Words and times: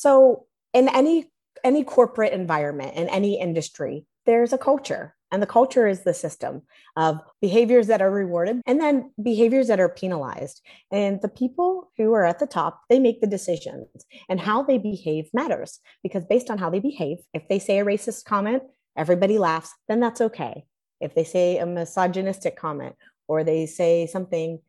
So 0.00 0.46
in 0.72 0.88
any 0.88 1.26
any 1.62 1.84
corporate 1.84 2.32
environment 2.32 2.96
in 2.96 3.06
any 3.10 3.38
industry, 3.38 4.06
there's 4.24 4.54
a 4.54 4.58
culture. 4.58 5.14
And 5.30 5.42
the 5.42 5.46
culture 5.46 5.86
is 5.86 6.04
the 6.04 6.14
system 6.14 6.62
of 6.96 7.20
behaviors 7.42 7.88
that 7.88 8.00
are 8.00 8.10
rewarded 8.10 8.62
and 8.66 8.80
then 8.80 9.12
behaviors 9.22 9.68
that 9.68 9.78
are 9.78 9.90
penalized. 9.90 10.62
And 10.90 11.20
the 11.20 11.28
people 11.28 11.92
who 11.98 12.14
are 12.14 12.24
at 12.24 12.38
the 12.38 12.46
top, 12.46 12.80
they 12.88 12.98
make 12.98 13.20
the 13.20 13.26
decisions 13.26 13.88
and 14.30 14.40
how 14.40 14.62
they 14.62 14.78
behave 14.78 15.28
matters 15.34 15.80
because 16.02 16.24
based 16.24 16.48
on 16.48 16.56
how 16.56 16.70
they 16.70 16.80
behave, 16.80 17.18
if 17.34 17.46
they 17.48 17.58
say 17.58 17.78
a 17.78 17.84
racist 17.84 18.24
comment, 18.24 18.62
everybody 18.96 19.36
laughs, 19.36 19.74
then 19.86 20.00
that's 20.00 20.22
okay. 20.22 20.64
If 20.98 21.14
they 21.14 21.24
say 21.24 21.58
a 21.58 21.66
misogynistic 21.66 22.56
comment 22.56 22.94
or 23.28 23.44
they 23.44 23.66
say 23.66 24.06
something 24.06 24.60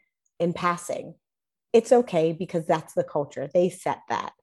in 0.41 0.51
passing, 0.51 1.15
it's 1.71 1.93
okay 1.93 2.33
because 2.33 2.65
that's 2.65 2.95
the 2.95 3.05
culture. 3.05 3.49
They 3.53 3.69
set 3.69 4.01
that. 4.09 4.33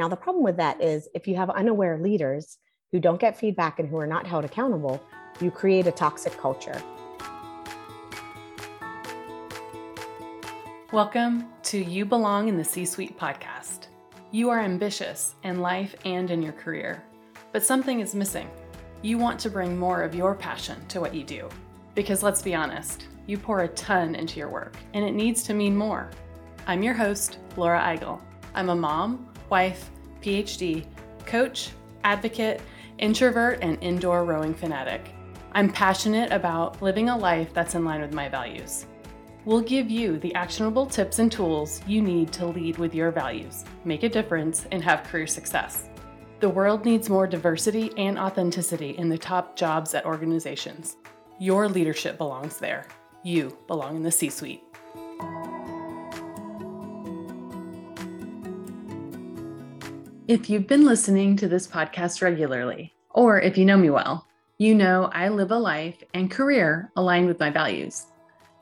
Now, 0.00 0.08
the 0.08 0.16
problem 0.16 0.42
with 0.42 0.56
that 0.56 0.80
is 0.80 1.10
if 1.14 1.28
you 1.28 1.36
have 1.36 1.50
unaware 1.50 1.98
leaders 1.98 2.56
who 2.90 3.00
don't 3.00 3.20
get 3.20 3.36
feedback 3.36 3.78
and 3.78 3.86
who 3.86 3.98
are 3.98 4.06
not 4.06 4.26
held 4.26 4.46
accountable, 4.46 4.98
you 5.42 5.50
create 5.50 5.86
a 5.86 5.92
toxic 5.92 6.34
culture. 6.38 6.82
Welcome 10.90 11.48
to 11.64 11.78
You 11.78 12.06
Belong 12.06 12.48
in 12.48 12.56
the 12.56 12.64
C 12.64 12.86
Suite 12.86 13.18
podcast. 13.18 13.88
You 14.30 14.48
are 14.48 14.60
ambitious 14.60 15.34
in 15.42 15.60
life 15.60 15.94
and 16.06 16.30
in 16.30 16.42
your 16.42 16.54
career, 16.54 17.04
but 17.52 17.62
something 17.62 18.00
is 18.00 18.14
missing. 18.14 18.48
You 19.02 19.18
want 19.18 19.38
to 19.40 19.50
bring 19.50 19.78
more 19.78 20.02
of 20.02 20.14
your 20.14 20.34
passion 20.34 20.78
to 20.86 21.00
what 21.02 21.14
you 21.14 21.24
do. 21.24 21.46
Because 21.94 22.22
let's 22.22 22.40
be 22.40 22.54
honest, 22.54 23.08
you 23.26 23.36
pour 23.36 23.64
a 23.64 23.68
ton 23.68 24.14
into 24.14 24.38
your 24.38 24.48
work, 24.48 24.76
and 24.94 25.04
it 25.04 25.12
needs 25.12 25.42
to 25.42 25.52
mean 25.52 25.76
more. 25.76 26.08
I'm 26.66 26.82
your 26.82 26.94
host, 26.94 27.36
Laura 27.58 27.80
Eigel. 27.80 28.18
I'm 28.54 28.70
a 28.70 28.74
mom, 28.74 29.29
wife, 29.50 29.90
PhD, 30.22 30.84
coach, 31.26 31.70
advocate, 32.04 32.60
introvert, 32.98 33.58
and 33.62 33.76
indoor 33.82 34.24
rowing 34.24 34.54
fanatic. 34.54 35.14
I'm 35.52 35.70
passionate 35.70 36.32
about 36.32 36.80
living 36.80 37.08
a 37.08 37.18
life 37.18 37.52
that's 37.52 37.74
in 37.74 37.84
line 37.84 38.00
with 38.00 38.14
my 38.14 38.28
values. 38.28 38.86
We'll 39.44 39.62
give 39.62 39.90
you 39.90 40.18
the 40.18 40.34
actionable 40.34 40.86
tips 40.86 41.18
and 41.18 41.32
tools 41.32 41.80
you 41.86 42.02
need 42.02 42.32
to 42.34 42.46
lead 42.46 42.78
with 42.78 42.94
your 42.94 43.10
values, 43.10 43.64
make 43.84 44.02
a 44.02 44.08
difference, 44.08 44.66
and 44.70 44.82
have 44.84 45.04
career 45.04 45.26
success. 45.26 45.88
The 46.40 46.48
world 46.48 46.84
needs 46.84 47.10
more 47.10 47.26
diversity 47.26 47.90
and 47.96 48.18
authenticity 48.18 48.90
in 48.90 49.08
the 49.08 49.18
top 49.18 49.56
jobs 49.56 49.94
at 49.94 50.06
organizations. 50.06 50.96
Your 51.38 51.68
leadership 51.68 52.18
belongs 52.18 52.58
there. 52.58 52.86
You 53.22 53.56
belong 53.66 53.96
in 53.96 54.02
the 54.02 54.12
C 54.12 54.30
suite. 54.30 54.62
If 60.30 60.48
you've 60.48 60.68
been 60.68 60.84
listening 60.84 61.34
to 61.38 61.48
this 61.48 61.66
podcast 61.66 62.22
regularly, 62.22 62.94
or 63.10 63.40
if 63.40 63.58
you 63.58 63.64
know 63.64 63.76
me 63.76 63.90
well, 63.90 64.28
you 64.58 64.76
know 64.76 65.10
I 65.12 65.28
live 65.28 65.50
a 65.50 65.58
life 65.58 66.04
and 66.14 66.30
career 66.30 66.92
aligned 66.94 67.26
with 67.26 67.40
my 67.40 67.50
values, 67.50 68.06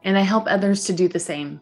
and 0.02 0.16
I 0.16 0.22
help 0.22 0.46
others 0.46 0.86
to 0.86 0.94
do 0.94 1.08
the 1.08 1.18
same. 1.18 1.60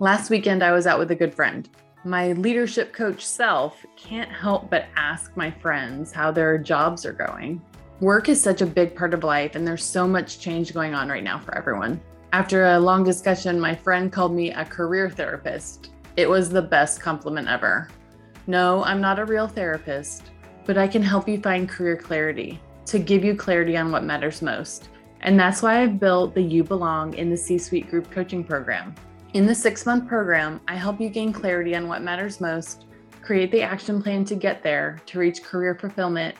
Last 0.00 0.28
weekend, 0.28 0.62
I 0.62 0.72
was 0.72 0.86
out 0.86 0.98
with 0.98 1.12
a 1.12 1.14
good 1.14 1.32
friend. 1.32 1.66
My 2.04 2.32
leadership 2.32 2.92
coach 2.92 3.24
self 3.24 3.86
can't 3.96 4.30
help 4.30 4.68
but 4.68 4.88
ask 4.96 5.34
my 5.34 5.50
friends 5.50 6.12
how 6.12 6.30
their 6.30 6.58
jobs 6.58 7.06
are 7.06 7.14
going. 7.14 7.62
Work 8.00 8.28
is 8.28 8.38
such 8.38 8.60
a 8.60 8.66
big 8.66 8.94
part 8.94 9.14
of 9.14 9.24
life, 9.24 9.54
and 9.54 9.66
there's 9.66 9.82
so 9.82 10.06
much 10.06 10.40
change 10.40 10.74
going 10.74 10.92
on 10.92 11.08
right 11.08 11.24
now 11.24 11.38
for 11.38 11.56
everyone. 11.56 12.02
After 12.34 12.66
a 12.66 12.78
long 12.78 13.02
discussion, 13.02 13.58
my 13.58 13.74
friend 13.74 14.12
called 14.12 14.34
me 14.34 14.52
a 14.52 14.66
career 14.66 15.08
therapist. 15.08 15.88
It 16.18 16.28
was 16.28 16.50
the 16.50 16.60
best 16.60 17.00
compliment 17.00 17.48
ever. 17.48 17.88
No, 18.48 18.82
I'm 18.84 19.02
not 19.02 19.18
a 19.18 19.26
real 19.26 19.46
therapist, 19.46 20.30
but 20.64 20.78
I 20.78 20.88
can 20.88 21.02
help 21.02 21.28
you 21.28 21.38
find 21.38 21.68
career 21.68 21.98
clarity 21.98 22.58
to 22.86 22.98
give 22.98 23.22
you 23.22 23.36
clarity 23.36 23.76
on 23.76 23.92
what 23.92 24.04
matters 24.04 24.40
most. 24.40 24.88
And 25.20 25.38
that's 25.38 25.60
why 25.60 25.82
I've 25.82 26.00
built 26.00 26.34
the 26.34 26.40
You 26.40 26.64
Belong 26.64 27.12
in 27.12 27.28
the 27.28 27.36
C 27.36 27.58
Suite 27.58 27.90
Group 27.90 28.10
Coaching 28.10 28.42
Program. 28.42 28.94
In 29.34 29.44
the 29.44 29.54
six 29.54 29.84
month 29.84 30.08
program, 30.08 30.62
I 30.66 30.76
help 30.76 30.98
you 30.98 31.10
gain 31.10 31.30
clarity 31.30 31.76
on 31.76 31.88
what 31.88 32.00
matters 32.00 32.40
most, 32.40 32.86
create 33.20 33.52
the 33.52 33.60
action 33.60 34.02
plan 34.02 34.24
to 34.24 34.34
get 34.34 34.62
there 34.62 34.98
to 35.04 35.18
reach 35.18 35.42
career 35.42 35.74
fulfillment, 35.74 36.34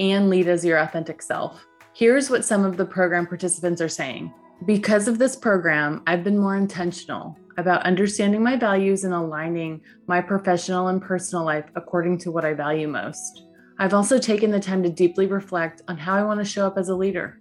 and 0.00 0.28
lead 0.28 0.48
as 0.48 0.64
your 0.64 0.78
authentic 0.78 1.22
self. 1.22 1.64
Here's 1.94 2.28
what 2.28 2.44
some 2.44 2.64
of 2.64 2.76
the 2.76 2.84
program 2.84 3.24
participants 3.24 3.80
are 3.80 3.88
saying. 3.88 4.34
Because 4.66 5.06
of 5.06 5.20
this 5.20 5.36
program, 5.36 6.02
I've 6.08 6.24
been 6.24 6.38
more 6.38 6.56
intentional 6.56 7.38
about 7.56 7.82
understanding 7.84 8.42
my 8.42 8.56
values 8.56 9.04
and 9.04 9.14
aligning 9.14 9.80
my 10.06 10.20
professional 10.20 10.88
and 10.88 11.02
personal 11.02 11.44
life 11.44 11.66
according 11.74 12.18
to 12.18 12.30
what 12.30 12.44
I 12.44 12.54
value 12.54 12.88
most. 12.88 13.44
I've 13.78 13.94
also 13.94 14.18
taken 14.18 14.50
the 14.50 14.60
time 14.60 14.82
to 14.82 14.88
deeply 14.88 15.26
reflect 15.26 15.82
on 15.88 15.96
how 15.96 16.14
I 16.14 16.24
want 16.24 16.40
to 16.40 16.44
show 16.44 16.66
up 16.66 16.78
as 16.78 16.88
a 16.88 16.94
leader. 16.94 17.40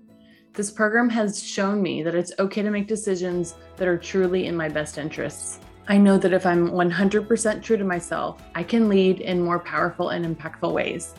This 0.53 0.71
program 0.71 1.09
has 1.09 1.41
shown 1.41 1.81
me 1.81 2.03
that 2.03 2.15
it's 2.15 2.33
okay 2.39 2.61
to 2.61 2.71
make 2.71 2.87
decisions 2.87 3.55
that 3.77 3.87
are 3.87 3.97
truly 3.97 4.47
in 4.47 4.55
my 4.55 4.67
best 4.67 4.97
interests. 4.97 5.59
I 5.87 5.97
know 5.97 6.17
that 6.17 6.33
if 6.33 6.45
I'm 6.45 6.69
100% 6.69 7.63
true 7.63 7.77
to 7.77 7.83
myself, 7.83 8.41
I 8.55 8.63
can 8.63 8.89
lead 8.89 9.21
in 9.21 9.41
more 9.41 9.59
powerful 9.59 10.09
and 10.09 10.25
impactful 10.25 10.73
ways. 10.73 11.15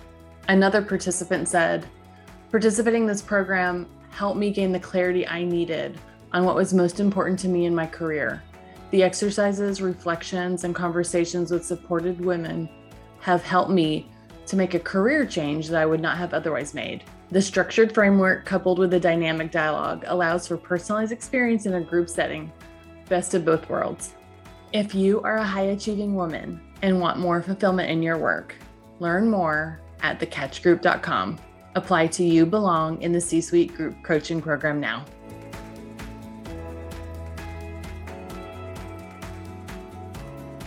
Another 0.49 0.83
participant 0.83 1.49
said, 1.49 1.87
Participating 2.51 3.03
in 3.03 3.09
this 3.09 3.23
program 3.23 3.87
helped 4.11 4.39
me 4.39 4.51
gain 4.51 4.73
the 4.73 4.81
clarity 4.81 5.27
I 5.27 5.45
needed 5.45 5.99
on 6.33 6.45
what 6.45 6.55
was 6.55 6.75
most 6.75 7.01
important 7.01 7.39
to 7.41 7.49
me 7.49 7.65
in 7.65 7.75
my 7.75 7.87
career. 7.87 8.43
The 8.93 9.03
exercises, 9.03 9.81
reflections, 9.81 10.65
and 10.65 10.75
conversations 10.75 11.51
with 11.51 11.65
supported 11.65 12.23
women 12.23 12.69
have 13.21 13.43
helped 13.43 13.71
me 13.71 14.07
to 14.45 14.55
make 14.55 14.75
a 14.75 14.79
career 14.79 15.25
change 15.25 15.69
that 15.69 15.81
I 15.81 15.87
would 15.87 16.03
not 16.03 16.19
have 16.19 16.35
otherwise 16.35 16.75
made. 16.75 17.03
The 17.31 17.41
structured 17.41 17.95
framework, 17.95 18.45
coupled 18.45 18.79
with 18.79 18.91
the 18.91 19.01
dynamic 19.01 19.51
dialogue, 19.51 20.05
allows 20.09 20.47
for 20.47 20.59
personalized 20.59 21.11
experience 21.11 21.65
in 21.65 21.73
a 21.73 21.81
group 21.81 22.11
setting. 22.11 22.53
Best 23.09 23.33
of 23.33 23.47
both 23.47 23.71
worlds. 23.71 24.13
If 24.75 24.95
you 24.95 25.23
are 25.23 25.39
a 25.39 25.45
high 25.45 25.69
achieving 25.73 26.15
woman 26.15 26.61
and 26.83 27.01
want 27.01 27.19
more 27.19 27.41
fulfillment 27.41 27.89
in 27.89 28.03
your 28.03 28.19
work, 28.19 28.55
learn 29.01 29.31
more 29.31 29.81
at 30.03 30.21
thekatchgroup.com. 30.21 31.39
Apply 31.77 32.09
to 32.09 32.25
You 32.25 32.45
Belong 32.45 33.01
in 33.01 33.13
the 33.13 33.21
C 33.23 33.41
Suite 33.41 33.75
Group 33.75 34.03
Coaching 34.03 34.43
Program 34.43 34.81
now. 34.81 35.07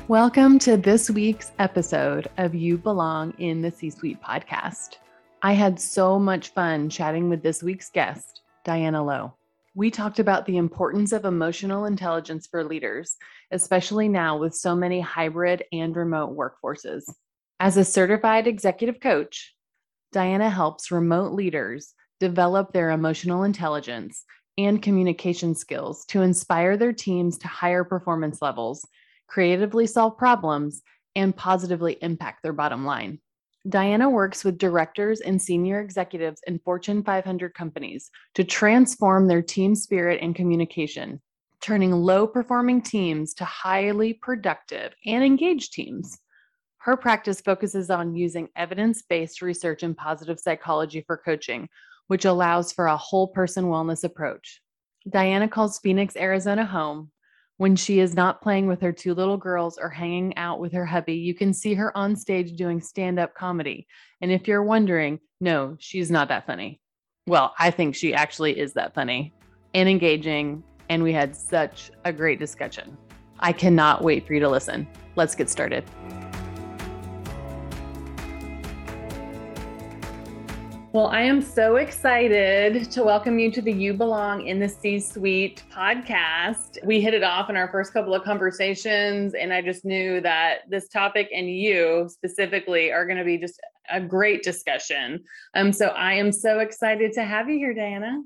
Welcome 0.07 0.59
to 0.59 0.77
this 0.77 1.09
week's 1.09 1.51
episode 1.57 2.27
of 2.37 2.53
You 2.53 2.77
Belong 2.77 3.33
in 3.39 3.63
the 3.63 3.71
C 3.71 3.89
Suite 3.89 4.21
podcast. 4.21 4.97
I 5.41 5.53
had 5.53 5.79
so 5.79 6.19
much 6.19 6.49
fun 6.49 6.91
chatting 6.91 7.27
with 7.27 7.41
this 7.41 7.63
week's 7.63 7.89
guest, 7.89 8.41
Diana 8.63 9.03
Lowe. 9.03 9.33
We 9.73 9.89
talked 9.89 10.19
about 10.19 10.45
the 10.45 10.57
importance 10.57 11.11
of 11.11 11.25
emotional 11.25 11.85
intelligence 11.85 12.45
for 12.45 12.63
leaders, 12.63 13.15
especially 13.49 14.07
now 14.07 14.37
with 14.37 14.53
so 14.53 14.75
many 14.75 14.99
hybrid 14.99 15.63
and 15.71 15.95
remote 15.95 16.37
workforces. 16.37 17.11
As 17.59 17.75
a 17.75 17.83
certified 17.83 18.45
executive 18.45 18.99
coach, 18.99 19.55
Diana 20.11 20.51
helps 20.51 20.91
remote 20.91 21.31
leaders 21.31 21.95
develop 22.19 22.73
their 22.73 22.91
emotional 22.91 23.41
intelligence 23.41 24.23
and 24.55 24.83
communication 24.83 25.55
skills 25.55 26.05
to 26.09 26.21
inspire 26.21 26.77
their 26.77 26.93
teams 26.93 27.39
to 27.39 27.47
higher 27.47 27.83
performance 27.83 28.39
levels 28.39 28.87
creatively 29.27 29.87
solve 29.87 30.17
problems, 30.17 30.81
and 31.15 31.35
positively 31.35 31.97
impact 32.01 32.43
their 32.43 32.53
bottom 32.53 32.85
line. 32.85 33.19
Diana 33.67 34.09
works 34.09 34.43
with 34.43 34.59
directors 34.59 35.21
and 35.21 35.41
senior 35.41 35.79
executives 35.79 36.41
in 36.45 36.59
Fortune 36.59 37.03
500 37.03 37.53
companies 37.55 38.11
to 38.35 38.43
transform 38.43 39.27
their 39.27 39.41
team 39.41 39.73
spirit 39.73 40.19
and 40.21 40.35
communication, 40.35 41.19
turning 41.61 41.91
low 41.91 42.27
performing 42.27 42.81
teams 42.81 43.33
to 43.33 43.45
highly 43.45 44.13
productive 44.13 44.93
and 45.05 45.23
engaged 45.23 45.73
teams. 45.73 46.19
Her 46.77 46.95
practice 46.95 47.41
focuses 47.41 47.89
on 47.89 48.13
using 48.13 48.49
evidence 48.55 49.01
based 49.01 49.41
research 49.41 49.81
and 49.81 49.97
positive 49.97 50.39
psychology 50.39 51.03
for 51.07 51.17
coaching, 51.17 51.67
which 52.05 52.25
allows 52.25 52.71
for 52.71 52.85
a 52.85 52.97
whole 52.97 53.29
person 53.29 53.65
wellness 53.65 54.03
approach. 54.03 54.61
Diana 55.09 55.47
calls 55.47 55.79
Phoenix, 55.79 56.15
Arizona 56.15 56.65
home 56.65 57.09
when 57.57 57.75
she 57.75 57.99
is 57.99 58.15
not 58.15 58.41
playing 58.41 58.67
with 58.67 58.81
her 58.81 58.91
two 58.91 59.13
little 59.13 59.37
girls 59.37 59.77
or 59.77 59.89
hanging 59.89 60.35
out 60.37 60.59
with 60.59 60.73
her 60.73 60.85
hubby, 60.85 61.15
you 61.15 61.33
can 61.33 61.53
see 61.53 61.73
her 61.73 61.95
on 61.95 62.15
stage 62.15 62.55
doing 62.57 62.81
stand 62.81 63.17
up 63.17 63.33
comedy. 63.33 63.87
And 64.21 64.31
if 64.31 64.47
you're 64.47 64.63
wondering, 64.63 65.19
no, 65.39 65.77
she's 65.79 66.11
not 66.11 66.27
that 66.27 66.45
funny. 66.45 66.81
Well, 67.27 67.53
I 67.57 67.71
think 67.71 67.95
she 67.95 68.13
actually 68.13 68.59
is 68.59 68.73
that 68.73 68.93
funny 68.93 69.33
and 69.73 69.87
engaging. 69.87 70.63
And 70.89 71.01
we 71.01 71.13
had 71.13 71.35
such 71.35 71.91
a 72.03 72.11
great 72.11 72.39
discussion. 72.39 72.97
I 73.39 73.53
cannot 73.53 74.03
wait 74.03 74.27
for 74.27 74.33
you 74.33 74.39
to 74.41 74.49
listen. 74.49 74.87
Let's 75.15 75.33
get 75.33 75.49
started. 75.49 75.85
Well, 80.95 81.07
I 81.07 81.23
am 81.23 81.41
so 81.41 81.75
excited 81.75 82.89
to 82.91 83.03
welcome 83.03 83.37
you 83.37 83.51
to 83.51 83.61
the 83.61 83.73
You 83.73 83.93
Belong 83.93 84.47
in 84.47 84.61
the 84.61 84.69
C 84.69 84.97
Suite 84.97 85.61
podcast. 85.69 86.77
We 86.85 87.01
hit 87.01 87.13
it 87.13 87.21
off 87.21 87.49
in 87.49 87.57
our 87.57 87.69
first 87.69 87.91
couple 87.91 88.15
of 88.15 88.23
conversations, 88.23 89.33
and 89.33 89.51
I 89.51 89.61
just 89.61 89.83
knew 89.83 90.21
that 90.21 90.59
this 90.69 90.87
topic 90.87 91.27
and 91.35 91.49
you 91.49 92.07
specifically 92.09 92.93
are 92.93 93.05
going 93.05 93.17
to 93.17 93.25
be 93.25 93.37
just 93.37 93.59
a 93.91 93.99
great 93.99 94.41
discussion. 94.41 95.21
Um, 95.53 95.73
so 95.73 95.87
I 95.87 96.13
am 96.13 96.31
so 96.31 96.59
excited 96.59 97.11
to 97.15 97.25
have 97.25 97.49
you 97.49 97.57
here, 97.57 97.73
Diana. 97.73 98.21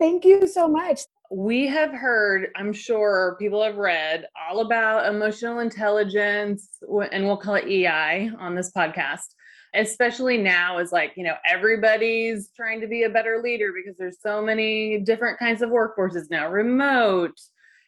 Thank 0.00 0.24
you 0.24 0.46
so 0.46 0.66
much. 0.66 1.00
We 1.30 1.66
have 1.66 1.90
heard, 1.90 2.48
I'm 2.56 2.72
sure 2.72 3.36
people 3.38 3.62
have 3.62 3.76
read 3.76 4.28
all 4.48 4.60
about 4.60 5.14
emotional 5.14 5.58
intelligence, 5.58 6.70
and 7.12 7.26
we'll 7.26 7.36
call 7.36 7.56
it 7.56 7.68
EI 7.68 8.30
on 8.38 8.54
this 8.54 8.72
podcast 8.74 9.34
especially 9.74 10.38
now 10.38 10.78
is 10.78 10.92
like 10.92 11.12
you 11.16 11.24
know 11.24 11.34
everybody's 11.48 12.50
trying 12.56 12.80
to 12.80 12.86
be 12.86 13.02
a 13.02 13.10
better 13.10 13.40
leader 13.42 13.72
because 13.72 13.96
there's 13.98 14.20
so 14.20 14.42
many 14.42 14.98
different 14.98 15.38
kinds 15.38 15.62
of 15.62 15.70
workforces 15.70 16.30
now 16.30 16.48
remote 16.50 17.38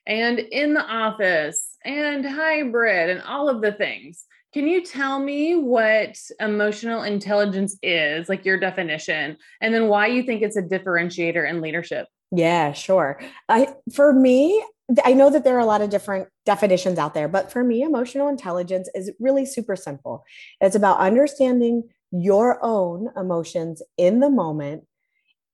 and 0.07 0.39
in 0.39 0.75
the 0.75 0.85
office 0.85 1.77
and 1.85 2.25
hybrid 2.25 3.11
and 3.11 3.23
all 3.23 3.49
of 3.49 3.61
the 3.61 3.73
things. 3.73 4.25
Can 4.53 4.67
you 4.67 4.83
tell 4.83 5.19
me 5.19 5.55
what 5.55 6.17
emotional 6.41 7.03
intelligence 7.03 7.77
is 7.83 8.29
like 8.29 8.45
your 8.45 8.59
definition 8.59 9.37
and 9.61 9.75
then 9.75 9.89
why 9.89 10.07
you 10.07 10.23
think 10.23 10.43
it's 10.43 10.57
a 10.57 10.63
differentiator 10.63 11.49
in 11.49 11.61
leadership? 11.61 12.07
Yeah 12.33 12.73
sure. 12.73 13.21
I 13.49 13.69
for 13.93 14.13
me 14.13 14.65
I 15.05 15.15
know 15.15 15.31
that 15.31 15.43
there 15.45 15.57
are 15.57 15.61
a 15.61 15.67
lot 15.67 15.83
of 15.83 15.91
different 15.91 16.29
definitions 16.45 16.99
out 16.99 17.15
there, 17.15 17.29
but 17.29 17.51
for 17.51 17.65
me, 17.65 17.83
emotional 17.83 18.29
intelligence 18.29 18.89
is 18.95 19.11
really 19.19 19.45
super 19.45 19.75
simple. 19.75 20.25
It's 20.61 20.77
about 20.77 21.01
understanding 21.01 21.89
your 22.13 22.59
own 22.63 23.09
emotions 23.17 23.83
in 23.99 24.21
the 24.21 24.31
moment 24.31 24.85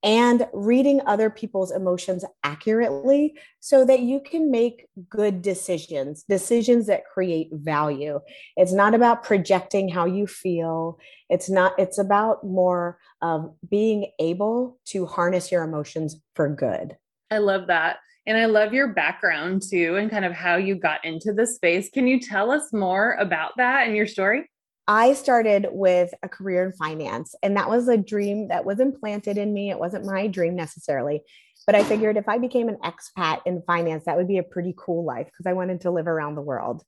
and 0.02 0.49
reading 0.52 1.00
other 1.06 1.31
people's 1.31 1.70
emotions 1.70 2.25
accurately 2.43 3.34
so 3.61 3.84
that 3.84 4.00
you 4.00 4.20
can 4.20 4.50
make 4.50 4.87
good 5.08 5.43
decisions, 5.43 6.25
decisions 6.25 6.87
that 6.88 7.05
create 7.06 7.49
value. 7.52 8.19
It's 8.56 8.73
not 8.73 8.94
about 8.94 9.23
projecting 9.23 9.88
how 9.88 10.06
you 10.06 10.26
feel. 10.26 10.99
It's 11.29 11.49
not, 11.49 11.73
it's 11.79 11.99
about 11.99 12.44
more 12.44 12.99
of 13.23 13.55
being 13.70 14.11
able 14.19 14.79
to 14.87 15.06
harness 15.06 15.52
your 15.52 15.62
emotions 15.62 16.20
for 16.34 16.49
good. 16.49 16.96
I 17.31 17.38
love 17.38 17.69
that. 17.69 17.99
And 18.27 18.39
I 18.39 18.45
love 18.45 18.73
your 18.73 18.89
background 18.89 19.63
too, 19.69 19.97
and 19.97 20.11
kind 20.11 20.25
of 20.25 20.33
how 20.33 20.57
you 20.57 20.77
got 20.77 21.05
into 21.05 21.33
the 21.33 21.47
space. 21.47 21.91
Can 21.91 22.07
you 22.07 22.21
tell 22.21 22.51
us 22.51 22.73
more 22.73 23.15
about 23.19 23.53
that 23.57 23.87
and 23.87 23.97
your 23.97 24.07
story? 24.07 24.49
I 24.87 25.15
started 25.15 25.69
with 25.71 26.13
a 26.23 26.29
career 26.29 26.65
in 26.65 26.73
finance, 26.73 27.35
and 27.43 27.57
that 27.57 27.69
was 27.69 27.89
a 27.89 27.97
dream 27.97 28.49
that 28.49 28.65
was 28.65 28.81
implanted 28.81 29.39
in 29.39 29.53
me. 29.53 29.71
It 29.71 29.79
wasn't 29.79 30.07
my 30.07 30.27
dream 30.29 30.55
necessarily, 30.55 31.23
but 31.67 31.75
I 31.75 31.83
figured 31.85 32.17
if 32.17 32.29
I 32.29 32.39
became 32.39 32.69
an 32.69 32.79
expat 32.85 33.41
in 33.45 33.63
finance, 33.67 34.05
that 34.07 34.17
would 34.17 34.29
be 34.29 34.39
a 34.39 34.45
pretty 34.45 34.75
cool 34.77 35.05
life 35.05 35.27
because 35.27 35.47
I 35.47 35.55
wanted 35.55 35.81
to 35.83 35.91
live 35.91 36.07
around 36.07 36.35
the 36.35 36.43
world. 36.43 36.83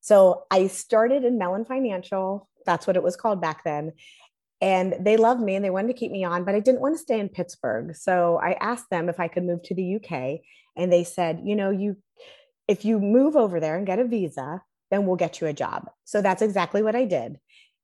So 0.00 0.44
I 0.50 0.66
started 0.68 1.24
in 1.24 1.38
Mellon 1.38 1.66
Financial. 1.66 2.48
That's 2.64 2.86
what 2.86 2.96
it 2.96 3.02
was 3.02 3.16
called 3.16 3.40
back 3.40 3.64
then 3.64 3.92
and 4.60 4.94
they 5.00 5.16
loved 5.16 5.40
me 5.40 5.56
and 5.56 5.64
they 5.64 5.70
wanted 5.70 5.88
to 5.88 5.98
keep 5.98 6.12
me 6.12 6.24
on 6.24 6.44
but 6.44 6.54
i 6.54 6.60
didn't 6.60 6.80
want 6.80 6.94
to 6.94 7.02
stay 7.02 7.18
in 7.18 7.28
pittsburgh 7.28 7.94
so 7.96 8.38
i 8.42 8.52
asked 8.60 8.90
them 8.90 9.08
if 9.08 9.18
i 9.18 9.28
could 9.28 9.44
move 9.44 9.62
to 9.62 9.74
the 9.74 9.96
uk 9.96 10.40
and 10.76 10.92
they 10.92 11.04
said 11.04 11.42
you 11.44 11.56
know 11.56 11.70
you 11.70 11.96
if 12.68 12.84
you 12.84 12.98
move 13.00 13.36
over 13.36 13.60
there 13.60 13.76
and 13.76 13.86
get 13.86 13.98
a 13.98 14.04
visa 14.04 14.62
then 14.90 15.06
we'll 15.06 15.14
get 15.14 15.40
you 15.40 15.46
a 15.46 15.52
job. 15.52 15.88
So 16.04 16.20
that's 16.20 16.42
exactly 16.42 16.82
what 16.82 16.96
i 16.96 17.04
did. 17.04 17.38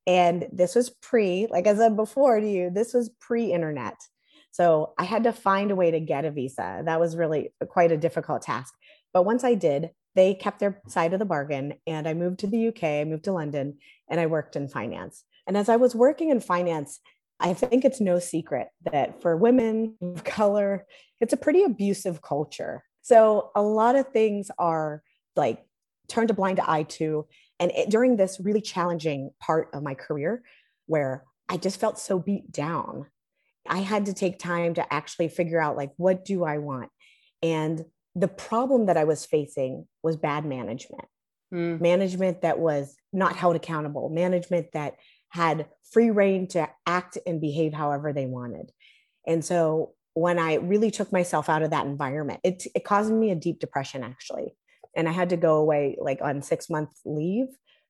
And 0.05 0.47
this 0.51 0.75
was 0.75 0.89
pre 0.89 1.47
like 1.49 1.67
i 1.67 1.75
said 1.75 1.95
before 1.95 2.39
to 2.39 2.47
you 2.49 2.69
this 2.69 2.93
was 2.93 3.09
pre-internet. 3.19 3.95
So 4.51 4.93
i 4.97 5.03
had 5.03 5.23
to 5.23 5.33
find 5.33 5.71
a 5.71 5.75
way 5.75 5.91
to 5.91 5.99
get 5.99 6.25
a 6.25 6.31
visa. 6.31 6.83
That 6.85 6.99
was 6.99 7.15
really 7.15 7.53
quite 7.69 7.91
a 7.91 7.97
difficult 7.97 8.41
task. 8.41 8.73
But 9.13 9.25
once 9.25 9.43
i 9.43 9.53
did 9.53 9.91
they 10.15 10.33
kept 10.33 10.59
their 10.59 10.81
side 10.87 11.13
of 11.13 11.19
the 11.19 11.25
bargain 11.25 11.75
and 11.85 12.07
i 12.07 12.13
moved 12.13 12.39
to 12.39 12.47
the 12.47 12.69
uk 12.69 12.83
i 12.83 13.03
moved 13.03 13.25
to 13.25 13.31
london 13.31 13.77
and 14.09 14.19
i 14.19 14.25
worked 14.25 14.55
in 14.55 14.67
finance. 14.67 15.23
And 15.47 15.55
as 15.55 15.69
I 15.69 15.77
was 15.77 15.95
working 15.95 16.29
in 16.29 16.41
finance, 16.41 16.99
I 17.39 17.53
think 17.53 17.85
it's 17.85 18.01
no 18.01 18.19
secret 18.19 18.69
that 18.91 19.21
for 19.21 19.37
women 19.37 19.95
of 20.01 20.23
color, 20.23 20.85
it's 21.21 21.33
a 21.33 21.37
pretty 21.37 21.63
abusive 21.63 22.21
culture. 22.21 22.83
So 23.01 23.51
a 23.55 23.61
lot 23.61 23.95
of 23.95 24.07
things 24.09 24.49
are 24.57 25.03
like 25.35 25.63
turned 26.07 26.31
a 26.31 26.33
blind 26.33 26.59
eye 26.59 26.83
to. 26.83 27.27
And 27.59 27.71
it, 27.71 27.89
during 27.89 28.17
this 28.17 28.39
really 28.39 28.61
challenging 28.61 29.31
part 29.39 29.69
of 29.73 29.83
my 29.83 29.93
career, 29.93 30.43
where 30.87 31.23
I 31.49 31.57
just 31.57 31.79
felt 31.79 31.99
so 31.99 32.19
beat 32.19 32.51
down, 32.51 33.05
I 33.67 33.79
had 33.79 34.05
to 34.07 34.13
take 34.13 34.39
time 34.39 34.73
to 34.75 34.93
actually 34.93 35.29
figure 35.29 35.61
out 35.61 35.77
like, 35.77 35.91
what 35.97 36.25
do 36.25 36.43
I 36.43 36.57
want? 36.57 36.89
And 37.43 37.85
the 38.15 38.27
problem 38.27 38.87
that 38.87 38.97
I 38.97 39.03
was 39.03 39.25
facing 39.25 39.85
was 40.01 40.17
bad 40.17 40.43
management, 40.45 41.05
mm. 41.53 41.79
management 41.79 42.41
that 42.41 42.57
was 42.57 42.95
not 43.13 43.35
held 43.35 43.55
accountable, 43.55 44.09
management 44.09 44.71
that 44.73 44.95
had 45.29 45.67
free 45.91 46.09
rein 46.09 46.47
to 46.47 46.69
act 46.85 47.17
and 47.25 47.41
behave 47.41 47.73
however 47.73 48.13
they 48.13 48.25
wanted. 48.25 48.71
And 49.25 49.43
so 49.43 49.93
when 50.13 50.39
I 50.39 50.55
really 50.55 50.89
took 50.89 51.11
myself 51.11 51.49
out 51.49 51.61
of 51.61 51.71
that 51.71 51.85
environment, 51.85 52.39
it, 52.43 52.63
it 52.73 52.83
caused 52.83 53.11
me 53.11 53.31
a 53.31 53.35
deep 53.35 53.59
depression 53.59 54.03
actually. 54.03 54.55
And 54.95 55.07
I 55.07 55.11
had 55.11 55.29
to 55.29 55.37
go 55.37 55.57
away 55.57 55.95
like 55.99 56.21
on 56.21 56.41
six 56.41 56.69
month 56.69 56.89
leave 57.05 57.47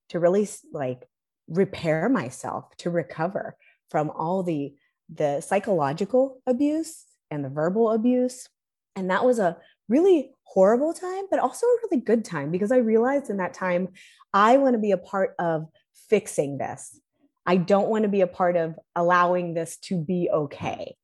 to 0.10 0.20
really 0.20 0.48
like 0.74 1.08
repair 1.48 2.10
myself, 2.10 2.66
to 2.80 2.90
recover 2.90 3.56
from 3.90 4.10
all 4.10 4.44
the 4.44 4.76
the 5.14 5.40
psychological 5.40 6.42
abuse 6.46 7.06
and 7.32 7.46
the 7.46 7.50
verbal 7.50 7.92
abuse. 7.92 8.50
And 8.96 9.10
that 9.10 9.24
was 9.24 9.40
a 9.40 9.58
really 9.88 10.32
horrible 10.44 10.94
time, 10.94 11.26
but 11.30 11.40
also 11.40 11.66
a 11.66 11.78
really 11.84 12.04
good 12.04 12.26
time 12.26 12.52
because 12.52 12.72
I 12.72 12.78
realized 12.78 13.30
in 13.30 13.38
that 13.38 13.54
time, 13.54 13.90
I 14.34 14.58
want 14.58 14.74
to 14.74 14.80
be 14.80 14.92
a 14.92 14.98
part 14.98 15.34
of 15.40 15.68
fixing 16.10 16.58
this. 16.58 17.00
I 17.48 17.56
don't 17.58 17.88
want 17.88 18.04
to 18.04 18.10
be 18.10 18.22
a 18.22 18.28
part 18.28 18.58
of 18.58 18.78
allowing 18.96 19.54
this 19.54 19.78
to 19.84 19.98
be 19.98 20.30
okay. 20.32 20.96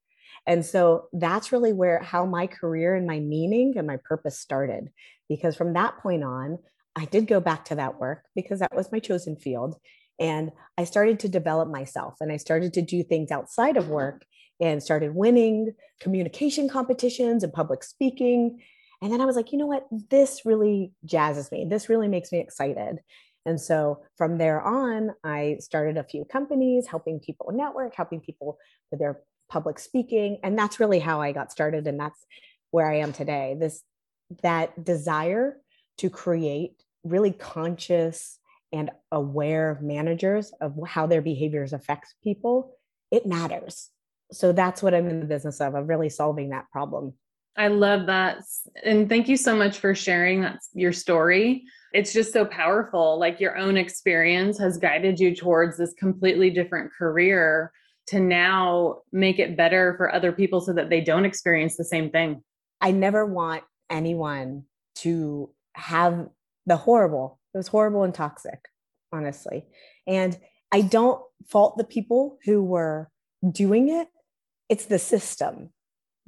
And 0.45 0.65
so 0.65 1.07
that's 1.13 1.53
really 1.53 1.71
where 1.71 1.99
how 1.99 2.25
my 2.25 2.47
career 2.47 2.95
and 2.95 3.07
my 3.07 3.19
meaning 3.19 3.75
and 3.77 3.87
my 3.87 3.97
purpose 4.03 4.37
started. 4.37 4.89
Because 5.29 5.55
from 5.55 5.73
that 5.73 5.97
point 5.99 6.23
on, 6.23 6.59
I 6.95 7.05
did 7.05 7.27
go 7.27 7.39
back 7.39 7.65
to 7.65 7.75
that 7.75 7.99
work 7.99 8.25
because 8.35 8.59
that 8.59 8.75
was 8.75 8.91
my 8.91 8.99
chosen 8.99 9.37
field. 9.37 9.75
And 10.19 10.51
I 10.77 10.83
started 10.83 11.19
to 11.21 11.29
develop 11.29 11.69
myself 11.69 12.15
and 12.19 12.31
I 12.31 12.37
started 12.37 12.73
to 12.73 12.81
do 12.81 13.03
things 13.03 13.31
outside 13.31 13.77
of 13.77 13.87
work 13.89 14.25
and 14.61 14.83
started 14.83 15.15
winning 15.15 15.73
communication 16.01 16.69
competitions 16.69 17.43
and 17.43 17.53
public 17.53 17.83
speaking. 17.83 18.59
And 19.01 19.11
then 19.11 19.21
I 19.21 19.25
was 19.25 19.35
like, 19.35 19.51
you 19.51 19.57
know 19.57 19.65
what? 19.65 19.87
This 20.09 20.41
really 20.45 20.91
jazzes 21.05 21.51
me. 21.51 21.65
This 21.67 21.89
really 21.89 22.07
makes 22.07 22.31
me 22.31 22.39
excited. 22.39 22.99
And 23.45 23.59
so 23.59 24.03
from 24.17 24.37
there 24.37 24.61
on, 24.61 25.11
I 25.23 25.57
started 25.59 25.97
a 25.97 26.03
few 26.03 26.25
companies 26.25 26.87
helping 26.87 27.19
people 27.19 27.51
network, 27.51 27.95
helping 27.95 28.21
people 28.21 28.57
with 28.89 28.99
their 28.99 29.19
public 29.49 29.79
speaking. 29.79 30.39
And 30.43 30.57
that's 30.57 30.79
really 30.79 30.99
how 30.99 31.21
I 31.21 31.31
got 31.31 31.51
started. 31.51 31.87
And 31.87 31.99
that's 31.99 32.25
where 32.71 32.89
I 32.89 32.99
am 32.99 33.13
today. 33.13 33.55
This 33.59 33.83
that 34.41 34.83
desire 34.83 35.57
to 35.97 36.09
create 36.09 36.83
really 37.03 37.31
conscious 37.31 38.39
and 38.71 38.89
aware 39.11 39.77
managers 39.81 40.51
of 40.59 40.75
how 40.87 41.05
their 41.05 41.21
behaviors 41.21 41.73
affect 41.73 42.15
people, 42.23 42.75
it 43.11 43.27
matters. 43.27 43.89
So 44.31 44.51
that's 44.51 44.81
what 44.81 44.95
I'm 44.95 45.07
in 45.07 45.19
the 45.19 45.27
business 45.27 45.61
of, 45.61 45.75
of 45.75 45.87
really 45.87 46.09
solving 46.09 46.49
that 46.49 46.71
problem. 46.71 47.13
I 47.55 47.67
love 47.67 48.07
that. 48.07 48.43
And 48.83 49.07
thank 49.07 49.27
you 49.27 49.37
so 49.37 49.55
much 49.55 49.79
for 49.79 49.93
sharing 49.93 50.41
that 50.41 50.59
your 50.73 50.91
story 50.91 51.65
it's 51.93 52.11
just 52.11 52.33
so 52.33 52.43
powerful. 52.43 53.19
Like 53.19 53.39
your 53.39 53.55
own 53.55 53.77
experience 53.77 54.57
has 54.57 54.77
guided 54.77 55.19
you 55.19 55.35
towards 55.35 55.77
this 55.77 55.93
completely 55.93 56.49
different 56.49 56.91
career 56.91 57.71
to 58.07 58.19
now 58.19 59.01
make 59.11 59.39
it 59.39 59.55
better 59.55 59.93
for 59.95 60.13
other 60.13 60.31
people 60.31 60.59
so 60.59 60.73
that 60.73 60.89
they 60.89 61.01
don't 61.01 61.25
experience 61.25 61.77
the 61.77 61.85
same 61.85 62.09
thing. 62.09 62.43
I 62.81 62.91
never 62.91 63.25
want 63.25 63.63
anyone 63.89 64.63
to 64.95 65.51
have 65.73 66.27
the 66.65 66.75
horrible. 66.75 67.39
It 67.53 67.57
was 67.57 67.67
horrible 67.67 68.03
and 68.03 68.13
toxic, 68.13 68.59
honestly. 69.11 69.65
And 70.07 70.37
I 70.71 70.81
don't 70.81 71.21
fault 71.47 71.77
the 71.77 71.83
people 71.83 72.39
who 72.43 72.63
were 72.63 73.09
doing 73.49 73.89
it. 73.89 74.07
It's 74.67 74.85
the 74.85 74.99
system. 74.99 75.69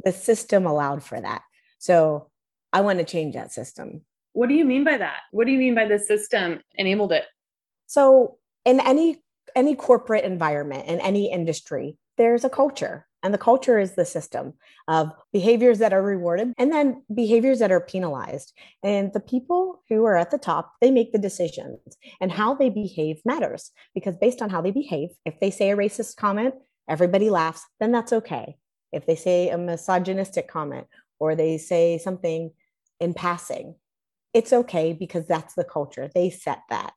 The 0.04 0.12
system 0.12 0.66
allowed 0.66 1.04
for 1.04 1.20
that. 1.20 1.42
So 1.80 2.30
I 2.74 2.82
want 2.82 3.00
to 3.00 3.06
change 3.06 3.36
that 3.36 3.54
system. 3.54 4.02
What 4.34 4.50
do 4.50 4.56
you 4.56 4.66
mean 4.66 4.84
by 4.84 4.98
that? 4.98 5.20
What 5.32 5.46
do 5.46 5.54
you 5.54 5.60
mean 5.60 5.75
by 5.75 5.86
the 5.86 5.98
system 5.98 6.60
enabled 6.75 7.14
it? 7.14 7.24
So, 7.88 8.38
in 8.66 8.80
any 8.82 9.22
any 9.56 9.75
corporate 9.75 10.25
environment 10.25 10.88
in 10.88 11.00
any 11.00 11.32
industry, 11.32 11.98
there's 12.18 12.44
a 12.44 12.50
culture, 12.50 13.08
and 13.24 13.34
the 13.34 13.38
culture 13.38 13.80
is 13.80 13.94
the 13.94 14.04
system 14.04 14.54
of 14.90 15.12
behaviors 15.32 15.80
that 15.80 15.94
are 15.94 16.02
rewarded 16.02 16.54
and 16.58 16.72
then 16.72 17.04
behaviors 17.14 17.60
that 17.60 17.72
are 17.72 17.80
penalized. 17.80 18.52
And 18.84 19.14
the 19.14 19.22
people 19.22 19.82
who 19.88 20.04
are 20.04 20.18
at 20.18 20.32
the 20.32 20.38
top, 20.38 20.74
they 20.82 20.92
make 20.92 21.14
the 21.14 21.18
decisions, 21.18 21.80
and 22.20 22.32
how 22.32 22.56
they 22.56 22.70
behave 22.70 23.22
matters 23.24 23.72
because 23.94 24.18
based 24.18 24.42
on 24.42 24.50
how 24.50 24.62
they 24.62 24.72
behave, 24.72 25.10
if 25.25 25.40
they 25.40 25.52
say 25.52 25.72
a 25.72 25.78
racist 25.78 26.18
comment, 26.18 26.56
everybody 26.90 27.30
laughs, 27.30 27.66
then 27.80 27.94
that's 27.94 28.12
okay. 28.12 28.58
If 28.96 29.06
they 29.06 29.16
say 29.16 29.50
a 29.50 29.58
misogynistic 29.58 30.48
comment 30.48 30.88
or 31.20 31.36
they 31.36 31.58
say 31.58 31.98
something 31.98 32.52
in 33.00 33.14
passing, 33.14 33.75
it's 34.34 34.54
okay 34.54 34.94
because 34.94 35.28
that's 35.28 35.54
the 35.54 35.66
culture. 35.66 36.10
They 36.16 36.30
set 36.30 36.62
that. 36.70 36.94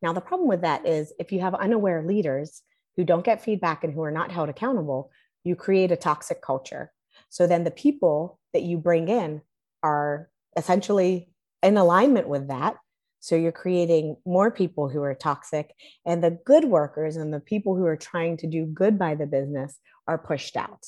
Now, 0.00 0.12
the 0.12 0.20
problem 0.20 0.48
with 0.48 0.62
that 0.62 0.86
is 0.86 1.12
if 1.18 1.30
you 1.32 1.40
have 1.40 1.54
unaware 1.54 2.02
leaders 2.02 2.62
who 2.96 3.04
don't 3.04 3.24
get 3.24 3.42
feedback 3.42 3.84
and 3.84 3.92
who 3.92 4.02
are 4.02 4.10
not 4.10 4.32
held 4.32 4.48
accountable, 4.48 5.10
you 5.44 5.54
create 5.54 5.92
a 5.92 5.96
toxic 5.96 6.40
culture. 6.40 6.92
So 7.28 7.46
then 7.46 7.64
the 7.64 7.70
people 7.70 8.40
that 8.54 8.62
you 8.62 8.78
bring 8.78 9.08
in 9.08 9.42
are 9.82 10.30
essentially 10.56 11.30
in 11.62 11.76
alignment 11.76 12.28
with 12.28 12.48
that. 12.48 12.76
So 13.20 13.34
you're 13.34 13.52
creating 13.52 14.16
more 14.24 14.50
people 14.50 14.88
who 14.88 15.02
are 15.02 15.14
toxic, 15.14 15.74
and 16.06 16.22
the 16.22 16.38
good 16.44 16.64
workers 16.64 17.16
and 17.16 17.34
the 17.34 17.40
people 17.40 17.76
who 17.76 17.84
are 17.84 17.96
trying 17.96 18.36
to 18.38 18.46
do 18.46 18.64
good 18.64 18.98
by 18.98 19.14
the 19.16 19.26
business 19.26 19.78
are 20.06 20.18
pushed 20.18 20.56
out. 20.56 20.84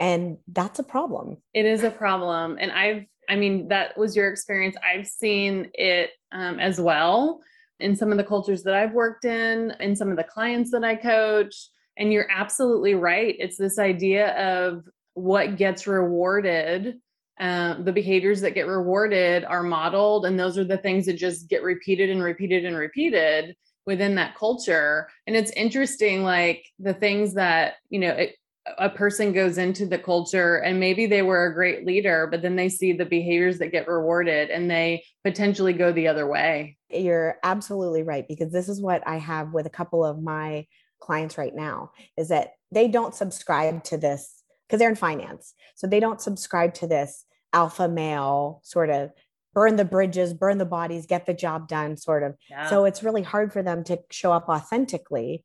And 0.00 0.38
that's 0.48 0.78
a 0.78 0.82
problem. 0.82 1.36
It 1.54 1.66
is 1.66 1.84
a 1.84 1.90
problem. 1.90 2.56
And 2.58 2.72
I've, 2.72 3.04
I 3.28 3.36
mean, 3.36 3.68
that 3.68 3.96
was 3.96 4.16
your 4.16 4.28
experience. 4.28 4.74
I've 4.82 5.06
seen 5.06 5.70
it 5.74 6.10
um, 6.32 6.58
as 6.58 6.80
well 6.80 7.42
in 7.78 7.94
some 7.94 8.10
of 8.10 8.18
the 8.18 8.24
cultures 8.24 8.62
that 8.62 8.74
I've 8.74 8.92
worked 8.92 9.26
in, 9.26 9.74
in 9.78 9.94
some 9.94 10.10
of 10.10 10.16
the 10.16 10.24
clients 10.24 10.70
that 10.72 10.82
I 10.82 10.96
coach. 10.96 11.54
And 11.98 12.12
you're 12.12 12.30
absolutely 12.30 12.94
right. 12.94 13.36
It's 13.38 13.58
this 13.58 13.78
idea 13.78 14.34
of 14.36 14.84
what 15.14 15.56
gets 15.56 15.86
rewarded. 15.86 16.98
Uh, 17.38 17.82
the 17.82 17.92
behaviors 17.92 18.40
that 18.40 18.54
get 18.54 18.66
rewarded 18.66 19.44
are 19.44 19.62
modeled, 19.62 20.26
and 20.26 20.38
those 20.38 20.58
are 20.58 20.64
the 20.64 20.76
things 20.76 21.06
that 21.06 21.14
just 21.14 21.48
get 21.48 21.62
repeated 21.62 22.10
and 22.10 22.22
repeated 22.22 22.64
and 22.64 22.76
repeated 22.76 23.56
within 23.86 24.14
that 24.14 24.34
culture. 24.34 25.08
And 25.26 25.34
it's 25.34 25.50
interesting, 25.52 26.22
like 26.22 26.66
the 26.78 26.92
things 26.92 27.34
that, 27.34 27.74
you 27.88 27.98
know, 27.98 28.10
it, 28.10 28.34
a 28.78 28.90
person 28.90 29.32
goes 29.32 29.58
into 29.58 29.86
the 29.86 29.98
culture 29.98 30.56
and 30.56 30.78
maybe 30.78 31.06
they 31.06 31.22
were 31.22 31.46
a 31.46 31.54
great 31.54 31.86
leader, 31.86 32.28
but 32.30 32.42
then 32.42 32.56
they 32.56 32.68
see 32.68 32.92
the 32.92 33.06
behaviors 33.06 33.58
that 33.58 33.72
get 33.72 33.88
rewarded 33.88 34.50
and 34.50 34.70
they 34.70 35.04
potentially 35.24 35.72
go 35.72 35.92
the 35.92 36.08
other 36.08 36.26
way. 36.26 36.76
You're 36.90 37.38
absolutely 37.42 38.02
right 38.02 38.26
because 38.28 38.52
this 38.52 38.68
is 38.68 38.80
what 38.80 39.02
I 39.06 39.16
have 39.16 39.52
with 39.52 39.66
a 39.66 39.70
couple 39.70 40.04
of 40.04 40.22
my 40.22 40.66
clients 41.00 41.38
right 41.38 41.54
now 41.54 41.92
is 42.16 42.28
that 42.28 42.52
they 42.70 42.86
don't 42.86 43.14
subscribe 43.14 43.82
to 43.84 43.96
this 43.96 44.42
because 44.66 44.78
they're 44.78 44.90
in 44.90 44.96
finance. 44.96 45.54
So 45.74 45.86
they 45.86 46.00
don't 46.00 46.20
subscribe 46.20 46.74
to 46.74 46.86
this 46.86 47.24
alpha 47.52 47.88
male 47.88 48.60
sort 48.62 48.90
of 48.90 49.10
burn 49.52 49.76
the 49.76 49.84
bridges, 49.84 50.32
burn 50.32 50.58
the 50.58 50.64
bodies, 50.64 51.06
get 51.06 51.26
the 51.26 51.34
job 51.34 51.66
done 51.66 51.96
sort 51.96 52.22
of. 52.22 52.36
Yeah. 52.48 52.68
So 52.68 52.84
it's 52.84 53.02
really 53.02 53.22
hard 53.22 53.52
for 53.52 53.62
them 53.62 53.82
to 53.84 53.98
show 54.10 54.32
up 54.32 54.48
authentically 54.48 55.44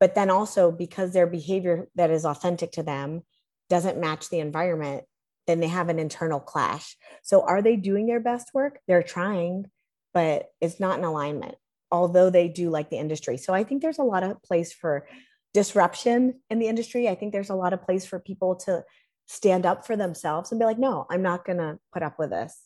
but 0.00 0.14
then 0.14 0.30
also 0.30 0.72
because 0.72 1.12
their 1.12 1.26
behavior 1.26 1.86
that 1.94 2.10
is 2.10 2.24
authentic 2.24 2.72
to 2.72 2.82
them 2.82 3.22
doesn't 3.68 4.00
match 4.00 4.28
the 4.28 4.40
environment 4.40 5.04
then 5.46 5.60
they 5.60 5.68
have 5.68 5.88
an 5.88 5.98
internal 5.98 6.38
clash. 6.38 6.96
So 7.22 7.42
are 7.42 7.60
they 7.60 7.74
doing 7.74 8.06
their 8.06 8.20
best 8.20 8.54
work? 8.54 8.78
They're 8.86 9.02
trying 9.02 9.66
but 10.12 10.50
it's 10.60 10.80
not 10.80 10.98
in 10.98 11.04
alignment 11.04 11.54
although 11.92 12.30
they 12.30 12.46
do 12.46 12.70
like 12.70 12.88
the 12.88 12.98
industry. 12.98 13.36
So 13.36 13.52
i 13.52 13.64
think 13.64 13.82
there's 13.82 13.98
a 13.98 14.04
lot 14.04 14.22
of 14.22 14.42
place 14.42 14.72
for 14.72 15.06
disruption 15.52 16.40
in 16.48 16.60
the 16.60 16.68
industry. 16.68 17.08
I 17.08 17.16
think 17.16 17.32
there's 17.32 17.50
a 17.50 17.56
lot 17.56 17.72
of 17.72 17.82
place 17.82 18.06
for 18.06 18.20
people 18.20 18.54
to 18.66 18.84
stand 19.26 19.66
up 19.66 19.84
for 19.84 19.96
themselves 19.96 20.50
and 20.50 20.58
be 20.58 20.64
like 20.64 20.78
no 20.78 21.06
i'm 21.10 21.22
not 21.22 21.44
going 21.44 21.58
to 21.58 21.78
put 21.92 22.02
up 22.02 22.18
with 22.18 22.30
this. 22.30 22.56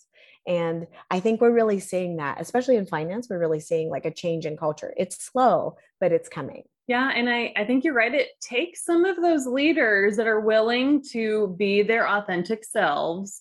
And 0.47 0.87
i 1.11 1.21
think 1.21 1.41
we're 1.41 1.53
really 1.53 1.81
seeing 1.81 2.17
that 2.17 2.41
especially 2.41 2.77
in 2.77 2.87
finance 2.87 3.29
we're 3.31 3.39
really 3.39 3.61
seeing 3.61 3.89
like 3.89 4.05
a 4.05 4.11
change 4.11 4.45
in 4.47 4.57
culture. 4.57 4.93
It's 4.97 5.25
slow 5.25 5.77
but 6.01 6.13
it's 6.13 6.29
coming 6.29 6.65
yeah, 6.87 7.11
and 7.15 7.31
I, 7.31 7.53
I 7.57 7.65
think 7.65 7.85
you're 7.85 7.95
right. 7.95 8.15
It 8.15 8.29
takes 8.41 8.85
some 8.85 9.05
of 9.05 9.17
those 9.17 9.47
leaders 9.47 10.17
that 10.17 10.27
are 10.27 10.41
willing 10.41 11.03
to 11.13 11.55
be 11.59 11.83
their 11.83 12.09
authentic 12.09 12.65
selves 12.65 13.41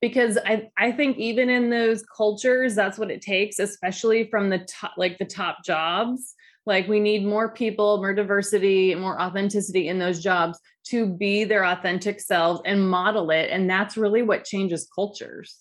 because 0.00 0.38
I, 0.44 0.70
I 0.76 0.92
think 0.92 1.18
even 1.18 1.50
in 1.50 1.70
those 1.70 2.02
cultures, 2.16 2.74
that's 2.74 2.98
what 2.98 3.10
it 3.10 3.20
takes, 3.20 3.58
especially 3.58 4.28
from 4.30 4.50
the 4.50 4.60
top, 4.60 4.94
like 4.96 5.18
the 5.18 5.24
top 5.24 5.58
jobs. 5.64 6.34
Like 6.66 6.88
we 6.88 7.00
need 7.00 7.24
more 7.24 7.52
people, 7.52 7.98
more 7.98 8.14
diversity, 8.14 8.94
more 8.94 9.20
authenticity 9.20 9.88
in 9.88 9.98
those 9.98 10.22
jobs 10.22 10.58
to 10.86 11.06
be 11.06 11.44
their 11.44 11.64
authentic 11.64 12.20
selves 12.20 12.60
and 12.64 12.88
model 12.88 13.30
it. 13.30 13.50
And 13.50 13.68
that's 13.68 13.96
really 13.96 14.22
what 14.22 14.44
changes 14.44 14.88
cultures. 14.94 15.58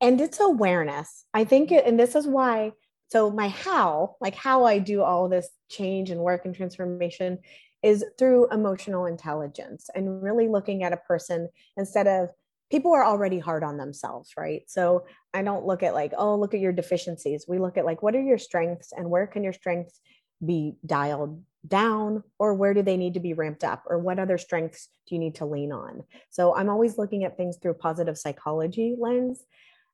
And 0.00 0.20
it's 0.20 0.40
awareness. 0.40 1.24
I 1.32 1.44
think, 1.44 1.72
it, 1.72 1.86
and 1.86 1.98
this 1.98 2.14
is 2.14 2.26
why 2.26 2.72
so 3.08 3.30
my 3.30 3.48
how 3.48 4.16
like 4.20 4.34
how 4.34 4.64
i 4.64 4.78
do 4.78 5.02
all 5.02 5.28
this 5.28 5.48
change 5.68 6.10
and 6.10 6.20
work 6.20 6.44
and 6.44 6.54
transformation 6.54 7.38
is 7.82 8.04
through 8.18 8.50
emotional 8.50 9.06
intelligence 9.06 9.88
and 9.94 10.22
really 10.22 10.48
looking 10.48 10.82
at 10.82 10.92
a 10.92 10.96
person 10.98 11.48
instead 11.76 12.06
of 12.06 12.28
people 12.70 12.92
are 12.92 13.04
already 13.04 13.38
hard 13.38 13.62
on 13.62 13.76
themselves 13.76 14.32
right? 14.36 14.62
So 14.66 15.06
i 15.32 15.42
don't 15.42 15.66
look 15.66 15.82
at 15.82 15.94
like 15.94 16.12
oh 16.16 16.36
look 16.36 16.54
at 16.54 16.60
your 16.60 16.72
deficiencies. 16.72 17.46
We 17.48 17.58
look 17.58 17.76
at 17.76 17.84
like 17.84 18.02
what 18.02 18.16
are 18.16 18.22
your 18.22 18.38
strengths 18.38 18.92
and 18.92 19.10
where 19.10 19.26
can 19.26 19.44
your 19.44 19.52
strengths 19.52 20.00
be 20.44 20.74
dialed 20.84 21.42
down 21.66 22.22
or 22.38 22.54
where 22.54 22.74
do 22.74 22.82
they 22.82 22.96
need 22.96 23.14
to 23.14 23.20
be 23.20 23.32
ramped 23.32 23.64
up 23.64 23.84
or 23.86 23.98
what 23.98 24.18
other 24.18 24.38
strengths 24.38 24.88
do 25.08 25.14
you 25.14 25.20
need 25.20 25.36
to 25.36 25.46
lean 25.46 25.72
on? 25.72 26.02
So 26.30 26.56
i'm 26.56 26.70
always 26.70 26.98
looking 26.98 27.24
at 27.24 27.36
things 27.36 27.58
through 27.58 27.74
positive 27.74 28.18
psychology 28.18 28.96
lens 28.98 29.44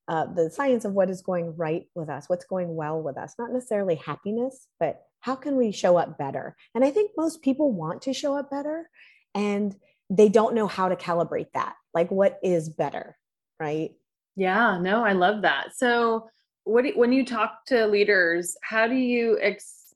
uh, 0.09 0.27
the 0.27 0.51
science 0.51 0.85
of 0.85 0.93
what 0.93 1.11
is 1.11 1.23
going 1.23 1.55
right 1.57 1.87
with 1.95 2.09
us, 2.09 2.29
what's 2.29 2.45
going 2.45 2.75
well 2.75 3.01
with 3.01 3.17
us, 3.17 3.35
not 3.39 3.53
necessarily 3.53 3.95
happiness, 3.95 4.67
but 4.81 5.03
how 5.21 5.37
can 5.37 5.57
we 5.57 5.71
show 5.71 5.97
up 5.97 6.19
better? 6.19 6.57
And 6.75 6.85
I 6.85 6.91
think 6.91 7.13
most 7.17 7.43
people 7.43 7.73
want 7.73 8.03
to 8.03 8.13
show 8.13 8.37
up 8.37 8.51
better 8.51 8.91
and 9.35 9.75
they 10.11 10.29
don't 10.29 10.55
know 10.55 10.67
how 10.67 10.89
to 10.89 10.97
calibrate 10.97 11.53
that. 11.55 11.75
Like, 11.95 12.11
what 12.11 12.39
is 12.43 12.69
better, 12.69 13.17
right? 13.61 13.93
Yeah, 14.37 14.79
no, 14.79 15.05
I 15.05 15.13
love 15.13 15.43
that. 15.43 15.77
So, 15.77 16.29
what 16.65 16.83
do, 16.85 16.93
when 16.95 17.13
you 17.13 17.25
talk 17.25 17.65
to 17.67 17.87
leaders, 17.87 18.57
how 18.63 18.87
do 18.87 18.95
you, 18.95 19.39
ex, 19.41 19.95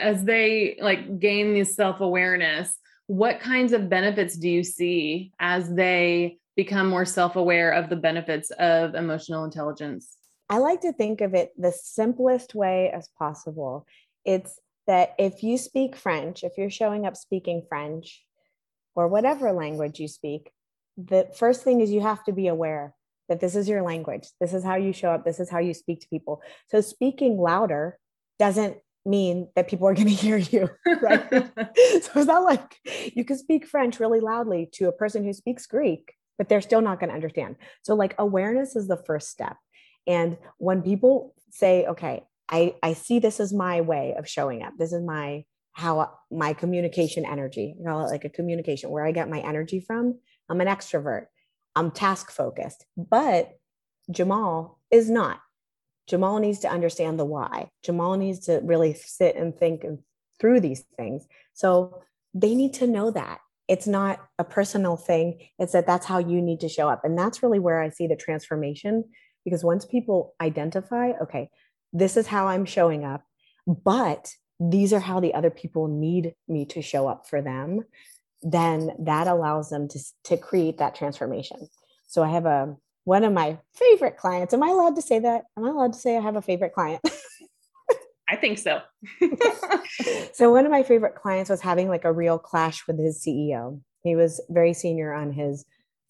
as 0.00 0.24
they 0.24 0.76
like 0.80 1.18
gain 1.18 1.54
this 1.54 1.74
self 1.74 2.00
awareness, 2.00 2.76
what 3.06 3.40
kinds 3.40 3.72
of 3.72 3.88
benefits 3.88 4.36
do 4.36 4.48
you 4.48 4.64
see 4.64 5.32
as 5.38 5.72
they 5.72 6.38
become 6.56 6.88
more 6.88 7.04
self-aware 7.04 7.70
of 7.72 7.90
the 7.90 7.96
benefits 7.96 8.50
of 8.52 8.94
emotional 8.94 9.44
intelligence? 9.44 10.16
I 10.48 10.58
like 10.58 10.80
to 10.82 10.92
think 10.92 11.20
of 11.20 11.34
it 11.34 11.52
the 11.56 11.72
simplest 11.72 12.54
way 12.54 12.90
as 12.90 13.08
possible. 13.18 13.86
It's 14.24 14.58
that 14.86 15.14
if 15.18 15.42
you 15.42 15.58
speak 15.58 15.96
french 15.96 16.44
if 16.44 16.52
you're 16.56 16.70
showing 16.70 17.06
up 17.06 17.16
speaking 17.16 17.62
french 17.68 18.24
or 18.94 19.08
whatever 19.08 19.52
language 19.52 19.98
you 19.98 20.06
speak 20.06 20.50
the 20.96 21.28
first 21.34 21.62
thing 21.62 21.80
is 21.80 21.90
you 21.90 22.00
have 22.00 22.24
to 22.24 22.32
be 22.32 22.48
aware 22.48 22.94
that 23.28 23.40
this 23.40 23.56
is 23.56 23.68
your 23.68 23.82
language. 23.82 24.28
This 24.40 24.54
is 24.54 24.64
how 24.64 24.76
you 24.76 24.92
show 24.92 25.10
up. 25.10 25.24
This 25.24 25.40
is 25.40 25.50
how 25.50 25.58
you 25.58 25.74
speak 25.74 26.00
to 26.00 26.08
people. 26.08 26.42
So 26.68 26.80
speaking 26.80 27.36
louder 27.38 27.98
doesn't 28.38 28.78
mean 29.04 29.48
that 29.56 29.68
people 29.68 29.88
are 29.88 29.94
going 29.94 30.08
to 30.08 30.14
hear 30.14 30.36
you 30.36 30.68
right? 31.00 31.28
So 31.30 32.10
it's 32.14 32.26
not 32.26 32.44
like 32.44 32.76
you 33.14 33.24
can 33.24 33.38
speak 33.38 33.66
french 33.66 34.00
really 34.00 34.20
loudly 34.20 34.68
to 34.74 34.88
a 34.88 34.92
person 34.92 35.22
who 35.24 35.32
speaks 35.32 35.66
greek 35.66 36.14
but 36.38 36.48
they're 36.48 36.60
still 36.60 36.80
not 36.80 37.00
going 37.00 37.08
to 37.08 37.14
understand. 37.14 37.56
So, 37.82 37.94
like, 37.94 38.14
awareness 38.18 38.76
is 38.76 38.88
the 38.88 38.96
first 38.96 39.30
step. 39.30 39.56
And 40.06 40.36
when 40.58 40.82
people 40.82 41.34
say, 41.50 41.86
okay, 41.86 42.22
I, 42.48 42.76
I 42.82 42.92
see 42.92 43.18
this 43.18 43.40
as 43.40 43.52
my 43.52 43.80
way 43.80 44.14
of 44.16 44.28
showing 44.28 44.62
up, 44.62 44.74
this 44.78 44.92
is 44.92 45.02
my 45.02 45.44
how 45.72 46.10
my 46.30 46.54
communication 46.54 47.26
energy, 47.26 47.74
you 47.78 47.84
know, 47.84 47.98
like 48.06 48.24
a 48.24 48.30
communication 48.30 48.88
where 48.88 49.04
I 49.04 49.12
get 49.12 49.28
my 49.28 49.40
energy 49.40 49.78
from. 49.78 50.18
I'm 50.48 50.62
an 50.62 50.68
extrovert, 50.68 51.26
I'm 51.74 51.90
task 51.90 52.30
focused, 52.30 52.86
but 52.96 53.58
Jamal 54.10 54.78
is 54.90 55.10
not. 55.10 55.40
Jamal 56.06 56.38
needs 56.38 56.60
to 56.60 56.70
understand 56.70 57.18
the 57.18 57.26
why. 57.26 57.68
Jamal 57.84 58.16
needs 58.16 58.46
to 58.46 58.60
really 58.62 58.94
sit 58.94 59.36
and 59.36 59.54
think 59.54 59.84
through 60.40 60.60
these 60.60 60.84
things. 60.96 61.26
So 61.52 62.02
they 62.32 62.54
need 62.54 62.74
to 62.74 62.86
know 62.86 63.10
that 63.10 63.40
it's 63.68 63.86
not 63.86 64.20
a 64.38 64.44
personal 64.44 64.96
thing 64.96 65.38
it's 65.58 65.72
that 65.72 65.86
that's 65.86 66.06
how 66.06 66.18
you 66.18 66.40
need 66.40 66.60
to 66.60 66.68
show 66.68 66.88
up 66.88 67.04
and 67.04 67.18
that's 67.18 67.42
really 67.42 67.58
where 67.58 67.82
i 67.82 67.88
see 67.88 68.06
the 68.06 68.16
transformation 68.16 69.04
because 69.44 69.64
once 69.64 69.84
people 69.84 70.34
identify 70.40 71.10
okay 71.22 71.48
this 71.92 72.16
is 72.16 72.26
how 72.26 72.46
i'm 72.46 72.64
showing 72.64 73.04
up 73.04 73.24
but 73.66 74.32
these 74.58 74.92
are 74.92 75.00
how 75.00 75.20
the 75.20 75.34
other 75.34 75.50
people 75.50 75.88
need 75.88 76.34
me 76.48 76.64
to 76.64 76.80
show 76.80 77.08
up 77.08 77.26
for 77.28 77.42
them 77.42 77.84
then 78.42 78.90
that 79.00 79.26
allows 79.26 79.70
them 79.70 79.88
to, 79.88 79.98
to 80.24 80.36
create 80.36 80.78
that 80.78 80.94
transformation. 80.94 81.68
So 82.06 82.22
i 82.22 82.30
have 82.30 82.46
a 82.46 82.76
one 83.04 83.22
of 83.22 83.32
my 83.32 83.58
favorite 83.74 84.16
clients 84.16 84.54
am 84.54 84.62
i 84.62 84.68
allowed 84.68 84.96
to 84.96 85.02
say 85.02 85.18
that? 85.18 85.44
Am 85.56 85.64
i 85.64 85.68
allowed 85.68 85.92
to 85.92 85.98
say 85.98 86.16
i 86.16 86.20
have 86.20 86.36
a 86.36 86.42
favorite 86.42 86.72
client 86.72 87.02
I 88.28 88.36
think 88.36 88.58
so. 88.58 88.80
so 90.32 90.50
one 90.50 90.64
of 90.64 90.72
my 90.72 90.82
favorite 90.82 91.14
clients 91.14 91.50
was 91.50 91.60
having 91.60 91.88
like 91.88 92.04
a 92.04 92.12
real 92.12 92.38
clash 92.38 92.86
with 92.86 92.98
his 92.98 93.24
CEO. 93.24 93.80
He 94.02 94.16
was 94.16 94.40
very 94.48 94.74
senior 94.74 95.12
on 95.12 95.32
his 95.32 95.64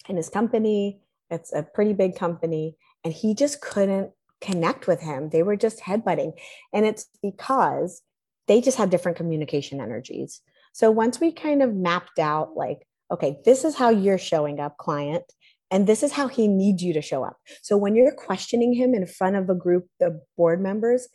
in 0.09 0.17
his 0.17 0.29
company. 0.29 1.01
It's 1.31 1.53
a 1.53 1.63
pretty 1.63 1.93
big 1.93 2.17
company 2.17 2.77
and 3.05 3.13
he 3.13 3.35
just 3.35 3.61
couldn't 3.61 4.13
connect 4.41 4.87
with 4.87 5.01
him. 5.01 5.31
They 5.31 5.43
were 5.43 5.57
just 5.57 5.81
headbutting. 5.81 6.33
And 6.73 6.87
it's 6.87 7.07
because 7.23 8.03
they 8.47 8.61
just 8.61 8.79
have 8.79 8.91
different 8.91 9.17
communication 9.17 9.81
energies. 9.81 10.41
So 10.73 10.91
once 10.91 11.21
we 11.21 11.33
kind 11.33 11.63
of 11.63 11.75
mapped 11.75 12.19
out, 12.19 12.57
like, 12.57 12.87
okay, 13.11 13.39
this 13.45 13.65
is 13.65 13.77
how 13.77 13.91
you're 13.91 14.19
showing 14.19 14.61
up, 14.61 14.77
client, 14.77 15.25
and 15.71 15.87
this 15.87 16.03
is 16.03 16.13
how 16.13 16.29
he 16.29 16.49
needs 16.49 16.83
you 16.83 16.93
to 16.93 17.03
show 17.03 17.25
up. 17.25 17.37
So 17.63 17.77
when 17.77 17.97
you're 17.97 18.15
questioning 18.15 18.73
him 18.73 18.95
in 18.95 19.07
front 19.07 19.37
of 19.37 19.49
a 19.49 19.55
group 19.55 19.87
of 20.01 20.17
board 20.37 20.61
members, 20.61 21.09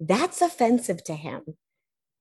that's 0.00 0.40
offensive 0.40 1.02
to 1.04 1.14
him. 1.14 1.42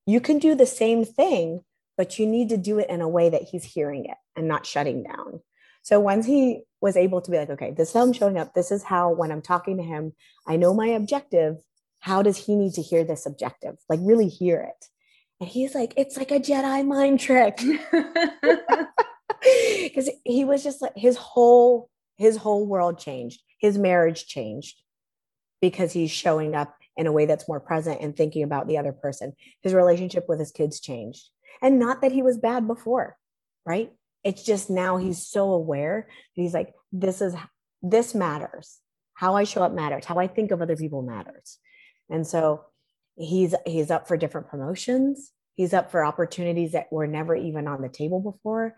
You 0.05 0.21
can 0.21 0.39
do 0.39 0.55
the 0.55 0.65
same 0.65 1.05
thing, 1.05 1.61
but 1.97 2.17
you 2.17 2.25
need 2.25 2.49
to 2.49 2.57
do 2.57 2.79
it 2.79 2.89
in 2.89 3.01
a 3.01 3.09
way 3.09 3.29
that 3.29 3.43
he's 3.43 3.63
hearing 3.63 4.05
it 4.05 4.17
and 4.35 4.47
not 4.47 4.65
shutting 4.65 5.03
down. 5.03 5.41
So 5.81 5.99
once 5.99 6.25
he 6.25 6.61
was 6.81 6.97
able 6.97 7.21
to 7.21 7.31
be 7.31 7.37
like, 7.37 7.49
okay, 7.49 7.71
this 7.71 7.89
is 7.89 7.93
how 7.93 8.01
I'm 8.01 8.13
showing 8.13 8.37
up. 8.37 8.53
This 8.53 8.71
is 8.71 8.83
how, 8.83 9.11
when 9.11 9.31
I'm 9.31 9.41
talking 9.41 9.77
to 9.77 9.83
him, 9.83 10.13
I 10.45 10.57
know 10.57 10.73
my 10.73 10.87
objective. 10.87 11.57
How 11.99 12.21
does 12.21 12.37
he 12.37 12.55
need 12.55 12.73
to 12.73 12.81
hear 12.81 13.03
this 13.03 13.25
objective? 13.25 13.75
Like, 13.89 13.99
really 14.03 14.27
hear 14.27 14.59
it. 14.61 14.85
And 15.39 15.49
he's 15.49 15.75
like, 15.75 15.93
it's 15.97 16.17
like 16.17 16.31
a 16.31 16.39
Jedi 16.39 16.85
mind 16.85 17.19
trick. 17.19 17.61
Because 19.83 20.09
he 20.25 20.45
was 20.45 20.63
just 20.63 20.81
like, 20.81 20.93
his 20.95 21.15
whole, 21.15 21.89
his 22.17 22.37
whole 22.37 22.65
world 22.65 22.99
changed. 22.99 23.41
His 23.59 23.77
marriage 23.77 24.27
changed 24.27 24.81
because 25.61 25.91
he's 25.91 26.11
showing 26.11 26.55
up 26.55 26.76
in 26.97 27.07
a 27.07 27.11
way 27.11 27.25
that's 27.25 27.47
more 27.47 27.59
present 27.59 28.01
and 28.01 28.15
thinking 28.15 28.43
about 28.43 28.67
the 28.67 28.77
other 28.77 28.91
person. 28.91 29.33
His 29.61 29.73
relationship 29.73 30.25
with 30.27 30.39
his 30.39 30.51
kids 30.51 30.79
changed. 30.79 31.29
And 31.61 31.79
not 31.79 32.01
that 32.01 32.11
he 32.11 32.23
was 32.23 32.37
bad 32.37 32.67
before, 32.67 33.15
right? 33.65 33.91
It's 34.23 34.43
just 34.43 34.69
now 34.69 34.97
he's 34.97 35.25
so 35.25 35.53
aware 35.53 36.07
he's 36.33 36.53
like, 36.53 36.73
this 36.91 37.21
is 37.21 37.35
this 37.81 38.15
matters. 38.15 38.79
How 39.13 39.35
I 39.35 39.43
show 39.43 39.63
up 39.63 39.73
matters. 39.73 40.05
How 40.05 40.17
I 40.17 40.27
think 40.27 40.51
of 40.51 40.61
other 40.61 40.75
people 40.75 41.01
matters. 41.01 41.59
And 42.09 42.25
so 42.25 42.65
he's 43.15 43.55
he's 43.65 43.91
up 43.91 44.07
for 44.07 44.17
different 44.17 44.49
promotions. 44.49 45.31
He's 45.55 45.73
up 45.73 45.91
for 45.91 46.05
opportunities 46.05 46.73
that 46.73 46.91
were 46.91 47.07
never 47.07 47.35
even 47.35 47.67
on 47.67 47.81
the 47.81 47.89
table 47.89 48.19
before. 48.19 48.75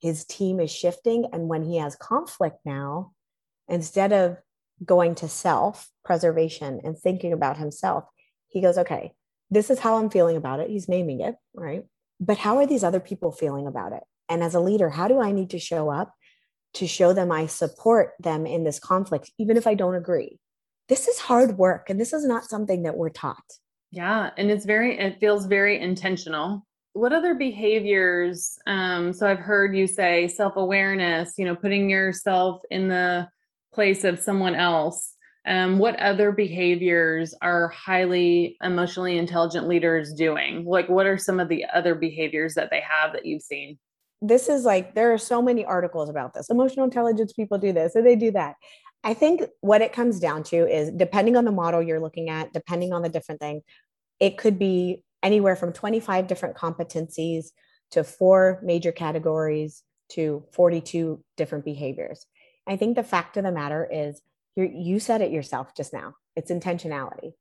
His 0.00 0.24
team 0.24 0.60
is 0.60 0.70
shifting. 0.70 1.26
And 1.32 1.48
when 1.48 1.64
he 1.64 1.78
has 1.78 1.96
conflict 1.96 2.58
now, 2.64 3.12
instead 3.68 4.12
of 4.12 4.36
going 4.84 5.14
to 5.16 5.28
self 5.28 5.88
preservation 6.04 6.80
and 6.84 6.96
thinking 6.96 7.32
about 7.32 7.58
himself, 7.58 8.04
he 8.48 8.60
goes, 8.60 8.78
okay, 8.78 9.12
this 9.50 9.70
is 9.70 9.78
how 9.78 9.96
I'm 9.96 10.10
feeling 10.10 10.36
about 10.36 10.60
it. 10.60 10.70
He's 10.70 10.88
naming 10.88 11.20
it, 11.20 11.34
right? 11.54 11.84
But 12.20 12.38
how 12.38 12.58
are 12.58 12.66
these 12.66 12.84
other 12.84 13.00
people 13.00 13.32
feeling 13.32 13.66
about 13.66 13.92
it? 13.92 14.02
And 14.28 14.42
as 14.42 14.54
a 14.54 14.60
leader, 14.60 14.90
how 14.90 15.08
do 15.08 15.20
I 15.20 15.32
need 15.32 15.50
to 15.50 15.58
show 15.58 15.90
up 15.90 16.14
to 16.74 16.86
show 16.86 17.12
them 17.12 17.32
I 17.32 17.46
support 17.46 18.12
them 18.20 18.46
in 18.46 18.62
this 18.62 18.78
conflict, 18.78 19.30
even 19.38 19.56
if 19.56 19.66
I 19.66 19.74
don't 19.74 19.96
agree? 19.96 20.38
This 20.88 21.08
is 21.08 21.18
hard 21.18 21.58
work, 21.58 21.90
and 21.90 22.00
this 22.00 22.12
is 22.12 22.24
not 22.24 22.44
something 22.44 22.82
that 22.82 22.96
we're 22.96 23.10
taught. 23.10 23.58
Yeah. 23.90 24.30
And 24.36 24.50
it's 24.50 24.64
very, 24.64 24.98
it 24.98 25.18
feels 25.18 25.46
very 25.46 25.80
intentional. 25.80 26.64
What 26.92 27.12
other 27.12 27.34
behaviors? 27.34 28.56
Um, 28.66 29.12
so 29.12 29.28
I've 29.28 29.38
heard 29.38 29.76
you 29.76 29.86
say 29.86 30.28
self 30.28 30.56
awareness, 30.56 31.34
you 31.38 31.44
know, 31.44 31.56
putting 31.56 31.90
yourself 31.90 32.62
in 32.70 32.88
the 32.88 33.28
place 33.72 34.04
of 34.04 34.20
someone 34.20 34.54
else. 34.54 35.14
Um, 35.46 35.78
what 35.78 35.98
other 35.98 36.32
behaviors 36.32 37.34
are 37.40 37.68
highly 37.68 38.56
emotionally 38.62 39.16
intelligent 39.16 39.66
leaders 39.66 40.12
doing? 40.12 40.64
Like, 40.66 40.88
what 40.88 41.06
are 41.06 41.16
some 41.16 41.40
of 41.40 41.48
the 41.48 41.64
other 41.72 41.94
behaviors 41.94 42.54
that 42.54 42.68
they 42.70 42.82
have 42.86 43.12
that 43.14 43.24
you've 43.24 43.42
seen? 43.42 43.78
this 44.22 44.48
is 44.48 44.64
like 44.64 44.94
there 44.94 45.12
are 45.12 45.18
so 45.18 45.40
many 45.40 45.64
articles 45.64 46.08
about 46.08 46.34
this 46.34 46.50
emotional 46.50 46.84
intelligence 46.84 47.32
people 47.32 47.58
do 47.58 47.72
this 47.72 47.94
and 47.94 48.06
they 48.06 48.16
do 48.16 48.30
that 48.30 48.56
i 49.02 49.14
think 49.14 49.42
what 49.60 49.80
it 49.80 49.92
comes 49.92 50.20
down 50.20 50.42
to 50.42 50.56
is 50.56 50.90
depending 50.90 51.36
on 51.36 51.44
the 51.44 51.52
model 51.52 51.82
you're 51.82 52.00
looking 52.00 52.28
at 52.28 52.52
depending 52.52 52.92
on 52.92 53.02
the 53.02 53.08
different 53.08 53.40
thing 53.40 53.62
it 54.18 54.36
could 54.36 54.58
be 54.58 55.02
anywhere 55.22 55.56
from 55.56 55.72
25 55.72 56.26
different 56.26 56.56
competencies 56.56 57.46
to 57.90 58.04
four 58.04 58.60
major 58.62 58.92
categories 58.92 59.82
to 60.10 60.44
42 60.52 61.22
different 61.36 61.64
behaviors 61.64 62.26
i 62.70 62.76
think 62.76 62.96
the 62.96 63.02
fact 63.02 63.36
of 63.36 63.44
the 63.44 63.52
matter 63.52 63.86
is 63.90 64.22
you 64.56 64.98
said 64.98 65.20
it 65.20 65.30
yourself 65.30 65.74
just 65.76 65.92
now 65.92 66.14
it's 66.36 66.50
intentionality 66.50 67.32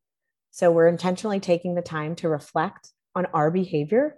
so 0.51 0.71
we're 0.71 0.88
intentionally 0.88 1.39
taking 1.39 1.75
the 1.75 1.81
time 1.81 2.15
to 2.15 2.27
reflect 2.27 2.91
on 3.15 3.25
our 3.27 3.50
behavior 3.51 4.17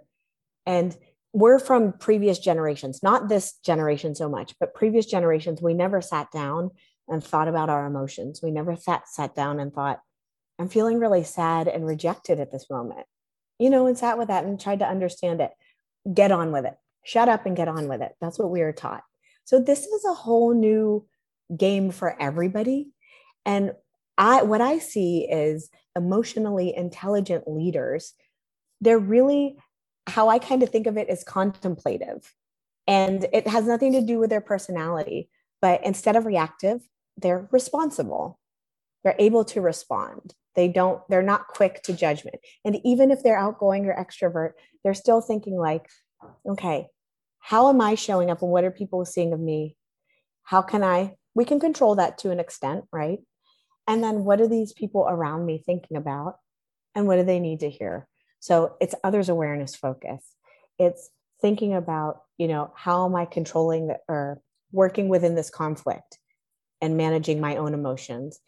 and 0.66 0.96
we're 1.32 1.58
from 1.58 1.92
previous 1.92 2.38
generations, 2.38 3.02
not 3.02 3.28
this 3.28 3.54
generation 3.64 4.14
so 4.14 4.28
much, 4.28 4.54
but 4.60 4.74
previous 4.74 5.06
generations, 5.06 5.62
we 5.62 5.74
never 5.74 6.00
sat 6.00 6.30
down 6.30 6.70
and 7.08 7.24
thought 7.24 7.48
about 7.48 7.70
our 7.70 7.86
emotions. 7.86 8.40
We 8.42 8.50
never 8.50 8.76
sat, 8.76 9.08
sat 9.08 9.34
down 9.34 9.58
and 9.58 9.72
thought, 9.72 10.00
I'm 10.58 10.68
feeling 10.68 10.98
really 10.98 11.24
sad 11.24 11.68
and 11.68 11.86
rejected 11.86 12.38
at 12.38 12.52
this 12.52 12.68
moment, 12.68 13.06
you 13.58 13.70
know, 13.70 13.86
and 13.86 13.96
sat 13.96 14.18
with 14.18 14.28
that 14.28 14.44
and 14.44 14.60
tried 14.60 14.80
to 14.80 14.88
understand 14.88 15.40
it. 15.40 15.50
Get 16.12 16.30
on 16.30 16.52
with 16.52 16.66
it. 16.66 16.76
Shut 17.04 17.28
up 17.28 17.46
and 17.46 17.56
get 17.56 17.68
on 17.68 17.88
with 17.88 18.02
it. 18.02 18.14
That's 18.20 18.38
what 18.38 18.50
we 18.50 18.60
were 18.60 18.72
taught. 18.72 19.02
So 19.44 19.58
this 19.58 19.86
is 19.86 20.04
a 20.04 20.14
whole 20.14 20.54
new 20.54 21.06
game 21.56 21.90
for 21.90 22.20
everybody. 22.20 22.88
And 23.44 23.72
I 24.16 24.42
what 24.42 24.60
I 24.60 24.78
see 24.78 25.28
is 25.30 25.70
emotionally 25.96 26.74
intelligent 26.74 27.48
leaders. 27.48 28.14
They're 28.80 28.98
really 28.98 29.58
how 30.06 30.28
I 30.28 30.38
kind 30.38 30.62
of 30.62 30.70
think 30.70 30.86
of 30.86 30.96
it 30.96 31.08
is 31.08 31.24
contemplative. 31.24 32.34
And 32.86 33.26
it 33.32 33.46
has 33.46 33.66
nothing 33.66 33.92
to 33.92 34.00
do 34.00 34.18
with 34.18 34.30
their 34.30 34.40
personality, 34.40 35.28
but 35.60 35.84
instead 35.84 36.16
of 36.16 36.26
reactive, 36.26 36.80
they're 37.16 37.48
responsible. 37.52 38.40
They're 39.04 39.16
able 39.18 39.44
to 39.46 39.60
respond. 39.60 40.34
They 40.54 40.68
don't, 40.68 41.00
they're 41.08 41.22
not 41.22 41.48
quick 41.48 41.82
to 41.84 41.92
judgment. 41.92 42.36
And 42.64 42.78
even 42.84 43.10
if 43.10 43.22
they're 43.22 43.38
outgoing 43.38 43.86
or 43.86 43.94
extrovert, 43.94 44.52
they're 44.82 44.94
still 44.94 45.20
thinking 45.20 45.56
like, 45.56 45.88
okay, 46.46 46.88
how 47.42 47.68
am 47.68 47.80
I 47.80 47.96
showing 47.96 48.30
up 48.30 48.40
and 48.40 48.50
what 48.50 48.64
are 48.64 48.70
people 48.70 49.04
seeing 49.04 49.32
of 49.32 49.40
me? 49.40 49.76
How 50.44 50.62
can 50.62 50.82
I, 50.84 51.14
we 51.34 51.44
can 51.44 51.60
control 51.60 51.96
that 51.96 52.18
to 52.18 52.30
an 52.30 52.40
extent, 52.40 52.84
right? 52.92 53.18
And 53.88 54.02
then 54.02 54.24
what 54.24 54.40
are 54.40 54.48
these 54.48 54.72
people 54.72 55.06
around 55.08 55.44
me 55.44 55.58
thinking 55.58 55.96
about? 55.96 56.36
And 56.94 57.06
what 57.06 57.16
do 57.16 57.24
they 57.24 57.40
need 57.40 57.60
to 57.60 57.70
hear? 57.70 58.06
So 58.38 58.76
it's 58.80 58.94
others 59.02 59.28
awareness 59.28 59.74
focus. 59.74 60.24
It's 60.78 61.10
thinking 61.40 61.74
about, 61.74 62.22
you 62.38 62.46
know, 62.46 62.72
how 62.76 63.06
am 63.06 63.16
I 63.16 63.24
controlling 63.24 63.92
or 64.08 64.40
working 64.70 65.08
within 65.08 65.34
this 65.34 65.50
conflict 65.50 66.18
and 66.80 66.96
managing 66.96 67.40
my 67.40 67.56
own 67.56 67.74
emotions. 67.74 68.40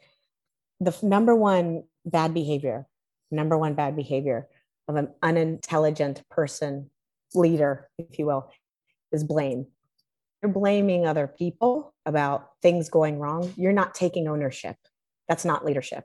The 0.81 0.97
number 1.03 1.35
one 1.35 1.85
bad 2.05 2.33
behavior, 2.33 2.87
number 3.31 3.59
one 3.59 3.75
bad 3.75 3.97
behavior 3.97 4.49
of 4.89 4.97
an 4.97 5.09
unintelligent 5.23 6.23
person, 6.31 6.91
leader, 7.35 7.89
if 7.99 8.19
you 8.19 8.27
will, 8.27 8.51
is 9.15 9.25
blame. 9.25 9.67
You're 10.43 10.53
blaming 10.53 11.07
other 11.07 11.27
people 11.27 11.95
about 12.05 12.51
things 12.61 12.91
going 12.91 13.19
wrong. 13.19 13.55
You're 13.57 13.73
not 13.73 13.95
taking 13.95 14.29
ownership. 14.29 14.77
That's 15.27 15.47
not 15.47 15.65
leadership. 15.65 16.05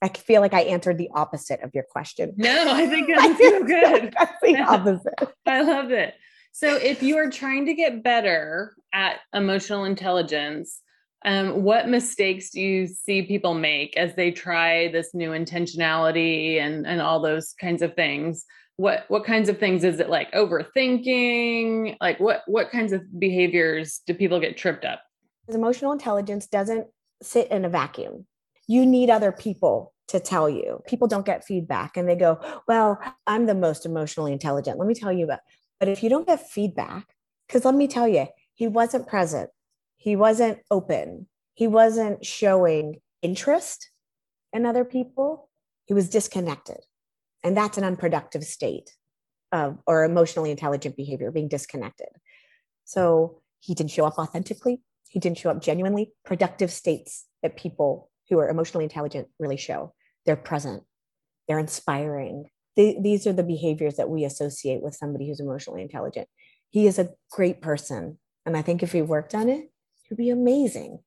I 0.00 0.08
feel 0.08 0.40
like 0.40 0.54
I 0.54 0.62
answered 0.62 0.98
the 0.98 1.10
opposite 1.14 1.62
of 1.62 1.70
your 1.74 1.84
question. 1.84 2.34
No, 2.36 2.72
I 2.72 2.86
think 2.86 3.08
that's 3.16 3.38
so 3.38 3.62
good. 3.64 4.14
That's 4.16 4.40
the 4.42 4.58
opposite. 4.58 5.34
I 5.46 5.62
love 5.62 5.90
it. 5.90 6.14
So, 6.52 6.76
if 6.76 7.02
you 7.02 7.16
are 7.16 7.30
trying 7.30 7.66
to 7.66 7.74
get 7.74 8.02
better 8.02 8.74
at 8.92 9.20
emotional 9.32 9.84
intelligence, 9.84 10.80
um, 11.24 11.62
what 11.62 11.88
mistakes 11.88 12.50
do 12.50 12.60
you 12.60 12.86
see 12.86 13.22
people 13.22 13.54
make 13.54 13.96
as 13.96 14.14
they 14.16 14.32
try 14.32 14.88
this 14.88 15.14
new 15.14 15.30
intentionality 15.30 16.60
and 16.60 16.86
and 16.86 17.00
all 17.00 17.20
those 17.20 17.54
kinds 17.60 17.80
of 17.80 17.94
things? 17.94 18.44
What 18.82 19.04
what 19.08 19.24
kinds 19.24 19.48
of 19.48 19.58
things 19.58 19.84
is 19.84 20.00
it 20.00 20.10
like 20.10 20.30
overthinking? 20.32 21.96
Like 22.00 22.18
what 22.18 22.42
what 22.46 22.70
kinds 22.70 22.92
of 22.92 23.02
behaviors 23.18 24.00
do 24.06 24.14
people 24.14 24.40
get 24.40 24.56
tripped 24.56 24.84
up? 24.84 25.00
Emotional 25.48 25.92
intelligence 25.92 26.46
doesn't 26.46 26.86
sit 27.22 27.50
in 27.50 27.64
a 27.64 27.68
vacuum 27.68 28.26
you 28.68 28.86
need 28.86 29.10
other 29.10 29.32
people 29.32 29.92
to 30.08 30.20
tell 30.20 30.48
you. 30.48 30.82
People 30.86 31.08
don't 31.08 31.26
get 31.26 31.44
feedback 31.44 31.96
and 31.96 32.08
they 32.08 32.16
go, 32.16 32.38
Well, 32.68 32.98
I'm 33.26 33.46
the 33.46 33.54
most 33.54 33.86
emotionally 33.86 34.32
intelligent. 34.32 34.78
Let 34.78 34.88
me 34.88 34.94
tell 34.94 35.12
you 35.12 35.24
about. 35.24 35.40
But 35.80 35.88
if 35.88 36.02
you 36.02 36.08
don't 36.08 36.26
get 36.26 36.48
feedback, 36.48 37.14
because 37.46 37.64
let 37.64 37.74
me 37.74 37.88
tell 37.88 38.06
you, 38.06 38.26
he 38.54 38.68
wasn't 38.68 39.08
present, 39.08 39.50
he 39.96 40.16
wasn't 40.16 40.58
open, 40.70 41.26
he 41.54 41.66
wasn't 41.66 42.24
showing 42.24 43.00
interest 43.20 43.90
in 44.52 44.64
other 44.64 44.84
people, 44.84 45.48
he 45.86 45.94
was 45.94 46.08
disconnected. 46.08 46.78
And 47.44 47.56
that's 47.56 47.78
an 47.78 47.84
unproductive 47.84 48.44
state 48.44 48.90
of 49.50 49.78
or 49.86 50.04
emotionally 50.04 50.50
intelligent 50.50 50.96
behavior, 50.96 51.30
being 51.30 51.48
disconnected. 51.48 52.08
So 52.84 53.42
he 53.60 53.74
didn't 53.74 53.90
show 53.90 54.06
up 54.06 54.18
authentically, 54.18 54.82
he 55.08 55.20
didn't 55.20 55.38
show 55.38 55.50
up 55.50 55.60
genuinely, 55.60 56.12
productive 56.24 56.70
states 56.70 57.26
that 57.42 57.56
people 57.56 58.10
who 58.30 58.38
are 58.38 58.48
emotionally 58.48 58.84
intelligent 58.84 59.28
really 59.38 59.56
show. 59.56 59.94
They're 60.24 60.36
present, 60.36 60.84
they're 61.46 61.58
inspiring. 61.58 62.46
They, 62.76 62.96
these 62.98 63.26
are 63.26 63.34
the 63.34 63.42
behaviors 63.42 63.96
that 63.96 64.08
we 64.08 64.24
associate 64.24 64.82
with 64.82 64.94
somebody 64.94 65.28
who's 65.28 65.40
emotionally 65.40 65.82
intelligent. 65.82 66.26
He 66.70 66.86
is 66.86 66.98
a 66.98 67.10
great 67.30 67.60
person. 67.60 68.18
And 68.46 68.56
I 68.56 68.62
think 68.62 68.82
if 68.82 68.92
he 68.92 69.02
worked 69.02 69.34
on 69.34 69.50
it, 69.50 69.70
he'd 70.08 70.16
be 70.16 70.30
amazing. 70.30 71.00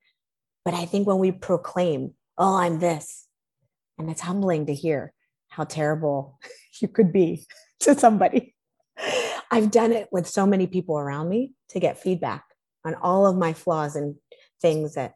But 0.64 0.76
I 0.76 0.86
think 0.86 1.08
when 1.08 1.18
we 1.18 1.32
proclaim, 1.32 2.14
oh, 2.38 2.58
I'm 2.58 2.80
this, 2.80 3.26
and 3.98 4.12
it's 4.12 4.22
humbling 4.22 4.68
to 4.68 4.76
hear 4.76 5.15
how 5.56 5.64
terrible 5.64 6.40
you 6.82 6.88
could 6.88 7.12
be 7.12 7.46
to 7.82 7.98
somebody. 7.98 8.56
I've 9.52 9.72
done 9.72 9.92
it 9.92 10.08
with 10.12 10.28
so 10.28 10.46
many 10.46 10.68
people 10.68 10.98
around 10.98 11.30
me 11.30 11.54
to 11.70 11.80
get 11.80 12.02
feedback 12.02 12.44
on 12.86 12.96
all 12.96 13.28
of 13.28 13.38
my 13.38 13.54
flaws 13.54 13.96
and 13.96 14.16
things 14.62 14.96
that, 14.96 15.14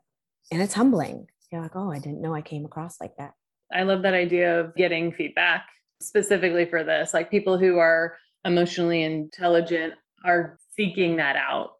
and 0.52 0.62
it's 0.62 0.74
humbling. 0.74 1.28
You're 1.52 1.62
like, 1.62 1.76
oh, 1.76 1.92
I 1.92 2.00
didn't 2.00 2.22
know 2.22 2.34
I 2.34 2.42
came 2.42 2.66
across 2.66 3.00
like 3.02 3.16
that. 3.18 3.34
I 3.74 3.84
love 3.84 4.02
that 4.04 4.14
idea 4.14 4.60
of 4.60 4.76
getting 4.76 5.12
feedback 5.12 5.66
specifically 6.02 6.66
for 6.66 6.84
this. 6.84 7.14
Like 7.14 7.32
people 7.32 7.58
who 7.58 7.78
are 7.78 8.18
emotionally 8.46 9.04
intelligent 9.04 9.94
are 10.26 10.58
seeking 10.76 11.18
that 11.18 11.36
out, 11.36 11.74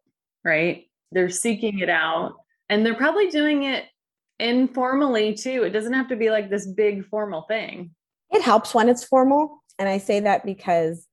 right? 0.44 0.84
They're 1.12 1.30
seeking 1.30 1.80
it 1.80 1.88
out 1.88 2.34
and 2.68 2.84
they're 2.84 2.94
probably 2.94 3.28
doing 3.28 3.64
it 3.64 3.84
informally 4.38 5.34
too. 5.34 5.64
It 5.64 5.70
doesn't 5.70 5.92
have 5.92 6.08
to 6.08 6.16
be 6.16 6.30
like 6.30 6.50
this 6.50 6.66
big 6.66 7.06
formal 7.06 7.42
thing. 7.42 7.90
It 8.30 8.42
helps 8.42 8.74
when 8.74 8.88
it's 8.88 9.04
formal. 9.04 9.62
And 9.78 9.88
I 9.88 9.98
say 9.98 10.20
that 10.20 10.44
because 10.44 11.06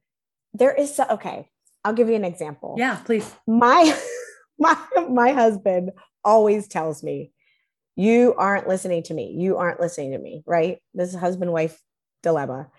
there 0.53 0.73
is 0.73 0.93
so, 0.93 1.06
okay, 1.12 1.49
I'll 1.84 1.93
give 1.93 2.10
you 2.10 2.15
an 2.15 2.25
example. 2.25 2.75
Yeah, 2.77 2.97
please. 2.97 3.34
My 3.47 3.97
my 4.60 4.77
my 5.10 5.32
husband 5.32 5.91
always 6.23 6.67
tells 6.67 7.01
me, 7.03 7.32
"You 7.95 8.34
aren't 8.38 8.67
listening 8.67 9.03
to 9.03 9.13
me. 9.13 9.36
You 9.38 9.58
aren't 9.58 9.80
listening 9.80 10.12
to 10.12 10.17
me." 10.17 10.43
Right? 10.45 10.80
This 10.93 11.15
husband 11.15 11.53
wife 11.53 11.82
dilemma. 12.23 12.69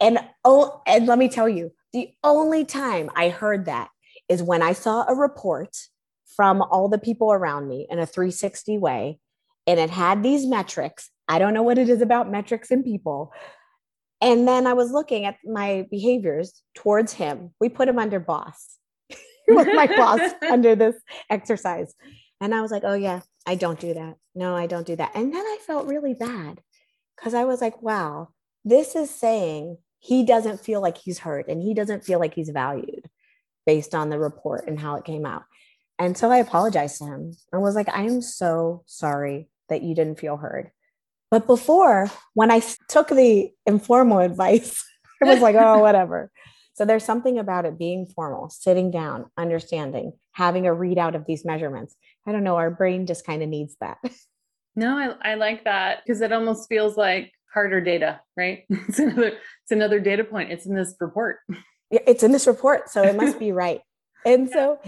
And 0.00 0.18
oh, 0.44 0.82
and 0.86 1.06
let 1.06 1.18
me 1.18 1.28
tell 1.28 1.48
you, 1.48 1.72
the 1.92 2.10
only 2.22 2.64
time 2.64 3.10
I 3.14 3.28
heard 3.28 3.66
that 3.66 3.88
is 4.28 4.42
when 4.42 4.62
I 4.62 4.72
saw 4.72 5.04
a 5.08 5.14
report 5.14 5.76
from 6.36 6.62
all 6.62 6.88
the 6.88 6.98
people 6.98 7.32
around 7.32 7.68
me 7.68 7.86
in 7.90 7.98
a 7.98 8.06
360 8.06 8.78
way, 8.78 9.18
and 9.66 9.78
it 9.78 9.90
had 9.90 10.22
these 10.22 10.46
metrics. 10.46 11.10
I 11.32 11.38
don't 11.38 11.54
know 11.54 11.62
what 11.62 11.78
it 11.78 11.88
is 11.88 12.02
about 12.02 12.30
metrics 12.30 12.70
and 12.70 12.84
people. 12.84 13.32
And 14.20 14.46
then 14.46 14.66
I 14.66 14.74
was 14.74 14.90
looking 14.90 15.24
at 15.24 15.36
my 15.42 15.86
behaviors 15.90 16.62
towards 16.74 17.14
him. 17.14 17.54
We 17.58 17.70
put 17.70 17.88
him 17.88 17.98
under 17.98 18.20
boss. 18.20 18.76
he 19.08 19.52
was 19.52 19.66
my 19.66 19.86
boss 19.86 20.20
under 20.50 20.76
this 20.76 20.94
exercise. 21.30 21.94
And 22.42 22.54
I 22.54 22.60
was 22.60 22.70
like, 22.70 22.82
oh, 22.84 22.92
yeah, 22.92 23.20
I 23.46 23.54
don't 23.54 23.80
do 23.80 23.94
that. 23.94 24.16
No, 24.34 24.54
I 24.54 24.66
don't 24.66 24.86
do 24.86 24.94
that. 24.94 25.12
And 25.14 25.32
then 25.32 25.40
I 25.42 25.56
felt 25.66 25.86
really 25.86 26.12
bad 26.12 26.60
because 27.16 27.32
I 27.32 27.44
was 27.44 27.62
like, 27.62 27.80
wow, 27.80 28.28
this 28.62 28.94
is 28.94 29.08
saying 29.08 29.78
he 30.00 30.26
doesn't 30.26 30.60
feel 30.60 30.82
like 30.82 30.98
he's 30.98 31.20
heard 31.20 31.48
and 31.48 31.62
he 31.62 31.72
doesn't 31.72 32.04
feel 32.04 32.18
like 32.18 32.34
he's 32.34 32.50
valued 32.50 33.08
based 33.64 33.94
on 33.94 34.10
the 34.10 34.18
report 34.18 34.68
and 34.68 34.78
how 34.78 34.96
it 34.96 35.06
came 35.06 35.24
out. 35.24 35.44
And 35.98 36.14
so 36.14 36.30
I 36.30 36.38
apologized 36.38 36.98
to 36.98 37.06
him 37.06 37.32
and 37.50 37.62
was 37.62 37.74
like, 37.74 37.88
I 37.88 38.02
am 38.02 38.20
so 38.20 38.82
sorry 38.84 39.48
that 39.70 39.82
you 39.82 39.94
didn't 39.94 40.20
feel 40.20 40.36
heard. 40.36 40.70
But 41.32 41.46
before, 41.46 42.10
when 42.34 42.50
I 42.50 42.60
took 42.90 43.08
the 43.08 43.50
informal 43.64 44.18
advice, 44.18 44.84
it 45.22 45.24
was 45.24 45.40
like, 45.40 45.56
oh, 45.56 45.78
whatever. 45.80 46.30
So 46.74 46.84
there's 46.84 47.04
something 47.04 47.38
about 47.38 47.64
it 47.64 47.78
being 47.78 48.04
formal, 48.04 48.50
sitting 48.50 48.90
down, 48.90 49.30
understanding, 49.38 50.12
having 50.32 50.66
a 50.66 50.72
readout 50.72 51.14
of 51.14 51.24
these 51.24 51.42
measurements. 51.42 51.96
I 52.26 52.32
don't 52.32 52.44
know, 52.44 52.56
our 52.56 52.70
brain 52.70 53.06
just 53.06 53.24
kind 53.26 53.42
of 53.42 53.48
needs 53.48 53.74
that. 53.80 53.98
No, 54.74 54.96
I, 54.96 55.32
I 55.32 55.34
like 55.34 55.64
that 55.64 55.98
because 56.02 56.22
it 56.22 56.32
almost 56.32 56.66
feels 56.66 56.96
like 56.96 57.30
harder 57.52 57.82
data, 57.82 58.22
right? 58.38 58.64
It's 58.70 58.98
another 58.98 59.26
it's 59.26 59.70
another 59.70 60.00
data 60.00 60.24
point. 60.24 60.50
It's 60.50 60.64
in 60.64 60.74
this 60.74 60.94
report. 60.98 61.40
Yeah, 61.90 62.00
It's 62.06 62.22
in 62.22 62.32
this 62.32 62.46
report, 62.46 62.88
so 62.88 63.02
it 63.02 63.14
must 63.14 63.38
be 63.38 63.52
right. 63.52 63.82
And 64.24 64.48
so 64.48 64.80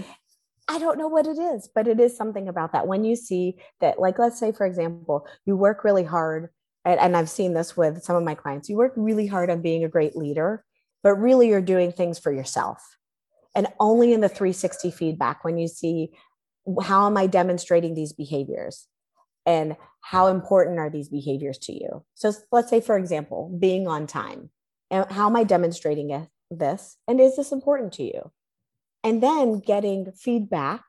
I 0.66 0.78
don't 0.78 0.98
know 0.98 1.08
what 1.08 1.26
it 1.26 1.38
is, 1.38 1.68
but 1.74 1.86
it 1.86 2.00
is 2.00 2.16
something 2.16 2.48
about 2.48 2.72
that. 2.72 2.86
When 2.86 3.04
you 3.04 3.16
see 3.16 3.56
that, 3.80 3.98
like, 3.98 4.18
let's 4.18 4.38
say, 4.38 4.52
for 4.52 4.66
example, 4.66 5.26
you 5.44 5.56
work 5.56 5.84
really 5.84 6.04
hard, 6.04 6.48
and, 6.84 6.98
and 6.98 7.16
I've 7.16 7.30
seen 7.30 7.54
this 7.54 7.76
with 7.76 8.02
some 8.02 8.16
of 8.16 8.22
my 8.22 8.34
clients, 8.34 8.68
you 8.68 8.76
work 8.76 8.94
really 8.96 9.26
hard 9.26 9.50
on 9.50 9.60
being 9.60 9.84
a 9.84 9.88
great 9.88 10.16
leader, 10.16 10.64
but 11.02 11.14
really 11.16 11.48
you're 11.48 11.60
doing 11.60 11.92
things 11.92 12.18
for 12.18 12.32
yourself. 12.32 12.82
And 13.54 13.68
only 13.78 14.12
in 14.12 14.20
the 14.20 14.28
360 14.28 14.90
feedback, 14.90 15.44
when 15.44 15.58
you 15.58 15.68
see 15.68 16.10
how 16.82 17.06
am 17.06 17.16
I 17.16 17.26
demonstrating 17.26 17.94
these 17.94 18.14
behaviors? 18.14 18.88
and 19.46 19.76
how 20.00 20.28
important 20.28 20.78
are 20.78 20.90
these 20.90 21.08
behaviors 21.08 21.58
to 21.58 21.72
you 21.72 22.04
so 22.14 22.32
let's 22.52 22.70
say 22.70 22.80
for 22.80 22.96
example 22.96 23.56
being 23.58 23.86
on 23.86 24.06
time 24.06 24.50
and 24.90 25.10
how 25.10 25.26
am 25.26 25.36
i 25.36 25.44
demonstrating 25.44 26.28
this 26.50 26.96
and 27.08 27.20
is 27.20 27.36
this 27.36 27.52
important 27.52 27.92
to 27.92 28.02
you 28.02 28.30
and 29.04 29.22
then 29.22 29.60
getting 29.60 30.10
feedback 30.12 30.82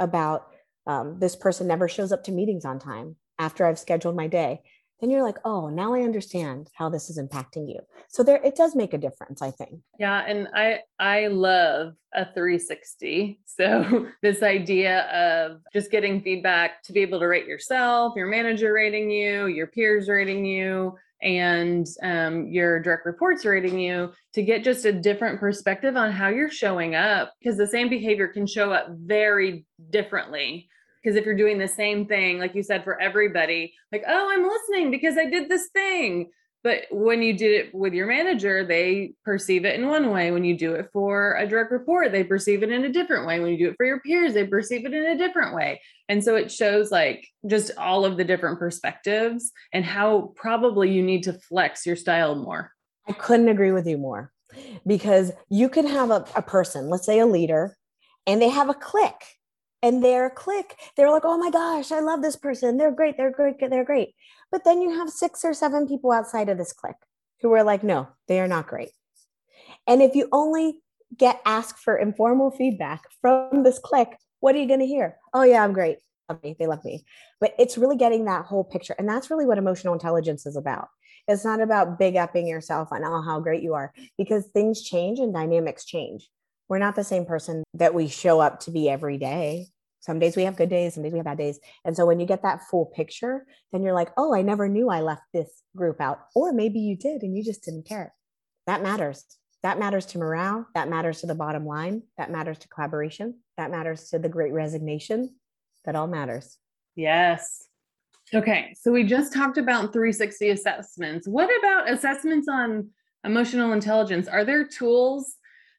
about 0.00 0.48
um, 0.86 1.18
this 1.20 1.36
person 1.36 1.68
never 1.68 1.88
shows 1.88 2.10
up 2.10 2.24
to 2.24 2.32
meetings 2.32 2.64
on 2.64 2.78
time 2.78 3.16
after 3.38 3.64
i've 3.64 3.78
scheduled 3.78 4.16
my 4.16 4.26
day 4.26 4.60
then 5.00 5.10
you're 5.10 5.22
like, 5.22 5.38
oh, 5.44 5.68
now 5.68 5.94
I 5.94 6.02
understand 6.02 6.68
how 6.74 6.88
this 6.90 7.08
is 7.08 7.18
impacting 7.18 7.68
you. 7.68 7.80
So 8.08 8.22
there, 8.22 8.40
it 8.44 8.54
does 8.54 8.76
make 8.76 8.92
a 8.92 8.98
difference, 8.98 9.40
I 9.40 9.50
think. 9.50 9.80
Yeah, 9.98 10.22
and 10.26 10.48
I 10.54 10.80
I 10.98 11.28
love 11.28 11.94
a 12.14 12.26
360. 12.32 13.40
So 13.46 14.08
this 14.22 14.42
idea 14.42 15.02
of 15.08 15.62
just 15.72 15.90
getting 15.90 16.20
feedback 16.20 16.82
to 16.84 16.92
be 16.92 17.00
able 17.00 17.20
to 17.20 17.26
rate 17.26 17.46
yourself, 17.46 18.14
your 18.14 18.26
manager 18.26 18.72
rating 18.72 19.10
you, 19.10 19.46
your 19.46 19.68
peers 19.68 20.08
rating 20.08 20.44
you, 20.44 20.96
and 21.22 21.86
um, 22.02 22.46
your 22.48 22.80
direct 22.80 23.06
reports 23.06 23.44
rating 23.44 23.78
you 23.78 24.12
to 24.34 24.42
get 24.42 24.64
just 24.64 24.84
a 24.84 24.92
different 24.92 25.38
perspective 25.38 25.96
on 25.96 26.12
how 26.12 26.28
you're 26.28 26.50
showing 26.50 26.94
up 26.94 27.34
because 27.38 27.56
the 27.56 27.66
same 27.66 27.88
behavior 27.88 28.28
can 28.28 28.46
show 28.46 28.72
up 28.72 28.86
very 28.90 29.66
differently 29.90 30.68
because 31.02 31.16
if 31.16 31.24
you're 31.24 31.36
doing 31.36 31.58
the 31.58 31.68
same 31.68 32.06
thing, 32.06 32.38
like 32.38 32.54
you 32.54 32.62
said, 32.62 32.84
for 32.84 33.00
everybody, 33.00 33.72
like, 33.90 34.04
oh, 34.06 34.30
I'm 34.30 34.46
listening 34.46 34.90
because 34.90 35.16
I 35.16 35.26
did 35.26 35.48
this 35.48 35.68
thing. 35.72 36.30
But 36.62 36.82
when 36.90 37.22
you 37.22 37.32
did 37.32 37.52
it 37.52 37.74
with 37.74 37.94
your 37.94 38.06
manager, 38.06 38.64
they 38.64 39.14
perceive 39.24 39.64
it 39.64 39.78
in 39.80 39.88
one 39.88 40.10
way. 40.10 40.30
When 40.30 40.44
you 40.44 40.56
do 40.56 40.74
it 40.74 40.90
for 40.92 41.36
a 41.36 41.46
direct 41.46 41.72
report, 41.72 42.12
they 42.12 42.22
perceive 42.22 42.62
it 42.62 42.70
in 42.70 42.84
a 42.84 42.92
different 42.92 43.26
way. 43.26 43.40
When 43.40 43.52
you 43.52 43.58
do 43.58 43.70
it 43.70 43.76
for 43.76 43.86
your 43.86 44.00
peers, 44.00 44.34
they 44.34 44.46
perceive 44.46 44.84
it 44.84 44.92
in 44.92 45.04
a 45.04 45.16
different 45.16 45.54
way. 45.54 45.80
And 46.08 46.22
so 46.22 46.36
it 46.36 46.52
shows 46.52 46.90
like 46.90 47.26
just 47.46 47.70
all 47.78 48.04
of 48.04 48.18
the 48.18 48.24
different 48.24 48.58
perspectives 48.58 49.52
and 49.72 49.84
how 49.84 50.34
probably 50.36 50.90
you 50.90 51.02
need 51.02 51.22
to 51.22 51.32
flex 51.32 51.86
your 51.86 51.96
style 51.96 52.34
more. 52.34 52.72
I 53.08 53.12
couldn't 53.12 53.48
agree 53.48 53.72
with 53.72 53.86
you 53.86 53.96
more 53.96 54.30
because 54.86 55.32
you 55.48 55.70
can 55.70 55.86
have 55.86 56.10
a, 56.10 56.26
a 56.36 56.42
person, 56.42 56.90
let's 56.90 57.06
say 57.06 57.20
a 57.20 57.26
leader, 57.26 57.76
and 58.26 58.42
they 58.42 58.50
have 58.50 58.68
a 58.68 58.74
click 58.74 59.14
and 59.82 60.04
their 60.04 60.30
click, 60.30 60.76
they're 60.96 61.10
like, 61.10 61.24
oh 61.24 61.38
my 61.38 61.50
gosh, 61.50 61.90
I 61.90 62.00
love 62.00 62.22
this 62.22 62.36
person. 62.36 62.76
They're 62.76 62.92
great. 62.92 63.16
They're 63.16 63.30
great. 63.30 63.58
They're 63.58 63.84
great. 63.84 64.14
But 64.50 64.64
then 64.64 64.80
you 64.82 64.90
have 64.90 65.10
six 65.10 65.44
or 65.44 65.54
seven 65.54 65.86
people 65.86 66.12
outside 66.12 66.48
of 66.48 66.58
this 66.58 66.72
click 66.72 66.96
who 67.40 67.52
are 67.52 67.62
like, 67.62 67.82
no, 67.82 68.08
they 68.28 68.40
are 68.40 68.48
not 68.48 68.66
great. 68.66 68.90
And 69.86 70.02
if 70.02 70.14
you 70.14 70.28
only 70.32 70.80
get 71.16 71.40
asked 71.44 71.78
for 71.78 71.96
informal 71.96 72.50
feedback 72.50 73.02
from 73.20 73.62
this 73.62 73.78
click, 73.78 74.16
what 74.40 74.54
are 74.54 74.58
you 74.58 74.68
going 74.68 74.80
to 74.80 74.86
hear? 74.86 75.16
Oh, 75.32 75.42
yeah, 75.42 75.62
I'm 75.62 75.72
great. 75.72 75.98
Me. 76.44 76.54
They 76.56 76.68
love 76.68 76.84
me. 76.84 77.04
But 77.40 77.54
it's 77.58 77.76
really 77.76 77.96
getting 77.96 78.26
that 78.26 78.44
whole 78.44 78.62
picture. 78.62 78.94
And 78.96 79.08
that's 79.08 79.30
really 79.30 79.46
what 79.46 79.58
emotional 79.58 79.94
intelligence 79.94 80.46
is 80.46 80.54
about. 80.54 80.86
It's 81.26 81.44
not 81.44 81.60
about 81.60 81.98
big 81.98 82.14
upping 82.14 82.46
yourself 82.46 82.90
on 82.92 83.04
oh, 83.04 83.20
how 83.22 83.40
great 83.40 83.64
you 83.64 83.74
are 83.74 83.92
because 84.16 84.46
things 84.46 84.82
change 84.82 85.18
and 85.18 85.34
dynamics 85.34 85.84
change 85.84 86.28
we're 86.70 86.78
not 86.78 86.94
the 86.94 87.04
same 87.04 87.26
person 87.26 87.64
that 87.74 87.92
we 87.92 88.06
show 88.06 88.40
up 88.40 88.60
to 88.60 88.70
be 88.70 88.88
every 88.88 89.18
day. 89.18 89.66
Some 90.00 90.18
days 90.18 90.34
we 90.36 90.44
have 90.44 90.56
good 90.56 90.70
days, 90.70 90.94
some 90.94 91.02
days 91.02 91.12
we 91.12 91.18
have 91.18 91.26
bad 91.26 91.38
days. 91.38 91.60
And 91.84 91.94
so 91.94 92.06
when 92.06 92.20
you 92.20 92.26
get 92.26 92.42
that 92.42 92.62
full 92.70 92.86
picture, 92.86 93.46
then 93.70 93.82
you're 93.82 93.94
like, 93.94 94.10
oh, 94.16 94.34
I 94.34 94.42
never 94.42 94.68
knew 94.68 94.88
I 94.88 95.00
left 95.00 95.22
this 95.32 95.62
group 95.76 96.00
out. 96.00 96.20
Or 96.34 96.52
maybe 96.52 96.80
you 96.80 96.96
did 96.96 97.22
and 97.22 97.36
you 97.36 97.44
just 97.44 97.64
didn't 97.64 97.86
care. 97.86 98.14
That 98.66 98.82
matters. 98.82 99.24
That 99.62 99.78
matters 99.78 100.06
to 100.06 100.18
morale. 100.18 100.66
That 100.74 100.88
matters 100.88 101.20
to 101.20 101.26
the 101.26 101.34
bottom 101.34 101.66
line. 101.66 102.02
That 102.16 102.30
matters 102.30 102.58
to 102.58 102.68
collaboration. 102.68 103.40
That 103.58 103.70
matters 103.70 104.08
to 104.08 104.18
the 104.18 104.28
great 104.28 104.54
resignation. 104.54 105.34
That 105.84 105.96
all 105.96 106.06
matters. 106.06 106.56
Yes. 106.96 107.66
Okay. 108.32 108.74
So 108.80 108.92
we 108.92 109.04
just 109.04 109.34
talked 109.34 109.58
about 109.58 109.92
360 109.92 110.50
assessments. 110.50 111.28
What 111.28 111.50
about 111.58 111.90
assessments 111.90 112.48
on 112.48 112.88
emotional 113.24 113.72
intelligence? 113.72 114.28
Are 114.28 114.44
there 114.44 114.66
tools 114.66 115.34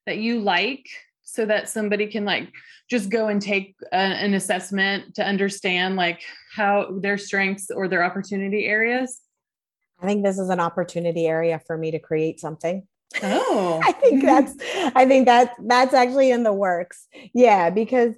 that 0.05 0.17
you 0.17 0.41
like 0.41 0.85
so 1.31 1.45
that 1.45 1.69
somebody 1.69 2.07
can 2.07 2.25
like 2.25 2.51
just 2.89 3.09
go 3.09 3.29
and 3.29 3.41
take 3.41 3.75
a, 3.93 3.95
an 3.95 4.33
assessment 4.33 5.15
to 5.15 5.25
understand 5.25 5.95
like 5.95 6.21
how 6.53 6.99
their 6.99 7.17
strengths 7.17 7.71
or 7.71 7.87
their 7.87 8.03
opportunity 8.03 8.65
areas? 8.65 9.21
I 10.01 10.07
think 10.07 10.25
this 10.25 10.37
is 10.37 10.49
an 10.49 10.59
opportunity 10.59 11.27
area 11.27 11.61
for 11.65 11.77
me 11.77 11.91
to 11.91 11.99
create 11.99 12.41
something. 12.41 12.85
Oh. 13.23 13.79
I 13.83 13.91
think 13.93 14.23
that's 14.23 14.55
i 14.95 15.05
think 15.05 15.25
that 15.25 15.53
that's 15.65 15.93
actually 15.93 16.31
in 16.31 16.43
the 16.43 16.53
works. 16.53 17.07
Yeah 17.33 17.69
because 17.69 18.15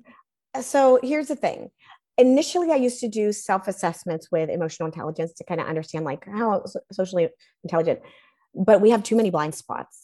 so 0.61 0.99
here's 1.03 1.27
the 1.27 1.35
thing. 1.35 1.69
Initially 2.17 2.71
i 2.71 2.75
used 2.75 2.99
to 3.01 3.07
do 3.07 3.31
self-assessments 3.31 4.31
with 4.31 4.49
emotional 4.49 4.87
intelligence 4.87 5.33
to 5.33 5.43
kind 5.43 5.61
of 5.61 5.67
understand 5.67 6.03
like 6.03 6.25
how 6.25 6.63
socially 6.91 7.29
intelligent 7.63 7.99
but 8.55 8.81
we 8.81 8.91
have 8.91 9.03
too 9.03 9.15
many 9.15 9.31
blind 9.31 9.55
spots 9.55 10.02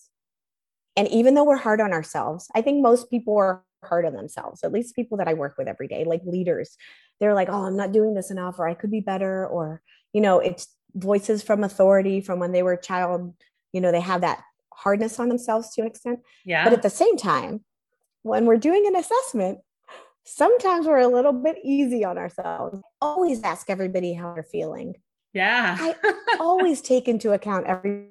and 0.96 1.08
even 1.10 1.34
though 1.34 1.44
we're 1.44 1.58
hard 1.58 1.82
on 1.82 1.94
ourselves, 1.94 2.48
I 2.56 2.62
think 2.62 2.82
most 2.82 3.10
people 3.10 3.38
are 3.38 3.64
hard 3.84 4.06
on 4.06 4.14
themselves, 4.14 4.64
at 4.64 4.72
least 4.72 4.96
people 4.96 5.18
that 5.18 5.28
I 5.28 5.34
work 5.34 5.56
with 5.58 5.68
every 5.68 5.88
day, 5.88 6.04
like 6.04 6.22
leaders. 6.26 6.76
They're 7.20 7.34
like, 7.34 7.50
oh, 7.50 7.66
I'm 7.66 7.78
not 7.78 7.92
doing 7.92 8.14
this 8.14 8.32
enough, 8.32 8.60
or 8.60 8.68
I 8.68 8.74
could 8.74 8.92
be 8.92 9.02
better, 9.02 9.46
or, 9.48 9.82
you 10.14 10.22
know, 10.22 10.40
it's 10.40 10.68
voices 10.96 11.44
from 11.44 11.64
authority 11.64 12.22
from 12.22 12.40
when 12.40 12.52
they 12.52 12.64
were 12.64 12.74
a 12.74 12.82
child, 12.82 13.34
you 13.74 13.82
know, 13.82 13.92
they 13.92 14.02
have 14.02 14.22
that 14.22 14.42
hardness 14.74 15.20
on 15.20 15.30
themselves 15.30 15.74
to 15.76 15.82
an 15.82 15.88
extent. 15.88 16.20
Yeah. 16.46 16.64
But 16.64 16.74
at 16.74 16.82
the 16.82 16.90
same 16.90 17.18
time, 17.18 17.64
when 18.24 18.46
we're 18.46 18.58
doing 18.58 18.86
an 18.88 18.96
assessment, 18.96 19.60
sometimes 20.26 20.86
we're 20.86 21.00
a 21.00 21.08
little 21.08 21.34
bit 21.34 21.58
easy 21.64 22.04
on 22.04 22.18
ourselves. 22.18 22.80
Always 23.02 23.44
ask 23.44 23.70
everybody 23.70 24.14
how 24.14 24.34
they're 24.34 24.44
feeling. 24.44 24.96
Yeah. 25.34 25.78
I 25.80 25.96
always 26.40 26.82
take 26.82 27.08
into 27.08 27.34
account 27.34 27.68
every 27.68 28.08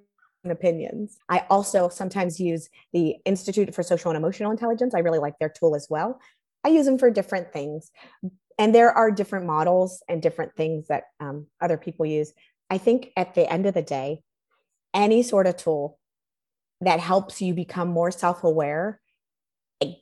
opinions. 0.50 1.18
I 1.28 1.44
also 1.50 1.88
sometimes 1.88 2.40
use 2.40 2.68
the 2.92 3.16
Institute 3.24 3.74
for 3.74 3.82
Social 3.82 4.10
and 4.10 4.16
Emotional 4.16 4.50
Intelligence. 4.50 4.94
I 4.94 5.00
really 5.00 5.18
like 5.18 5.38
their 5.38 5.48
tool 5.48 5.74
as 5.74 5.86
well. 5.90 6.20
I 6.64 6.68
use 6.68 6.86
them 6.86 6.98
for 6.98 7.10
different 7.10 7.52
things. 7.52 7.90
And 8.58 8.74
there 8.74 8.90
are 8.90 9.10
different 9.10 9.46
models 9.46 10.02
and 10.08 10.20
different 10.20 10.56
things 10.56 10.88
that 10.88 11.04
um, 11.20 11.46
other 11.60 11.76
people 11.76 12.06
use. 12.06 12.32
I 12.70 12.78
think 12.78 13.12
at 13.16 13.34
the 13.34 13.50
end 13.50 13.66
of 13.66 13.74
the 13.74 13.82
day, 13.82 14.22
any 14.92 15.22
sort 15.22 15.46
of 15.46 15.56
tool 15.56 15.98
that 16.80 17.00
helps 17.00 17.40
you 17.40 17.54
become 17.54 17.88
more 17.88 18.10
self 18.10 18.44
aware, 18.44 19.00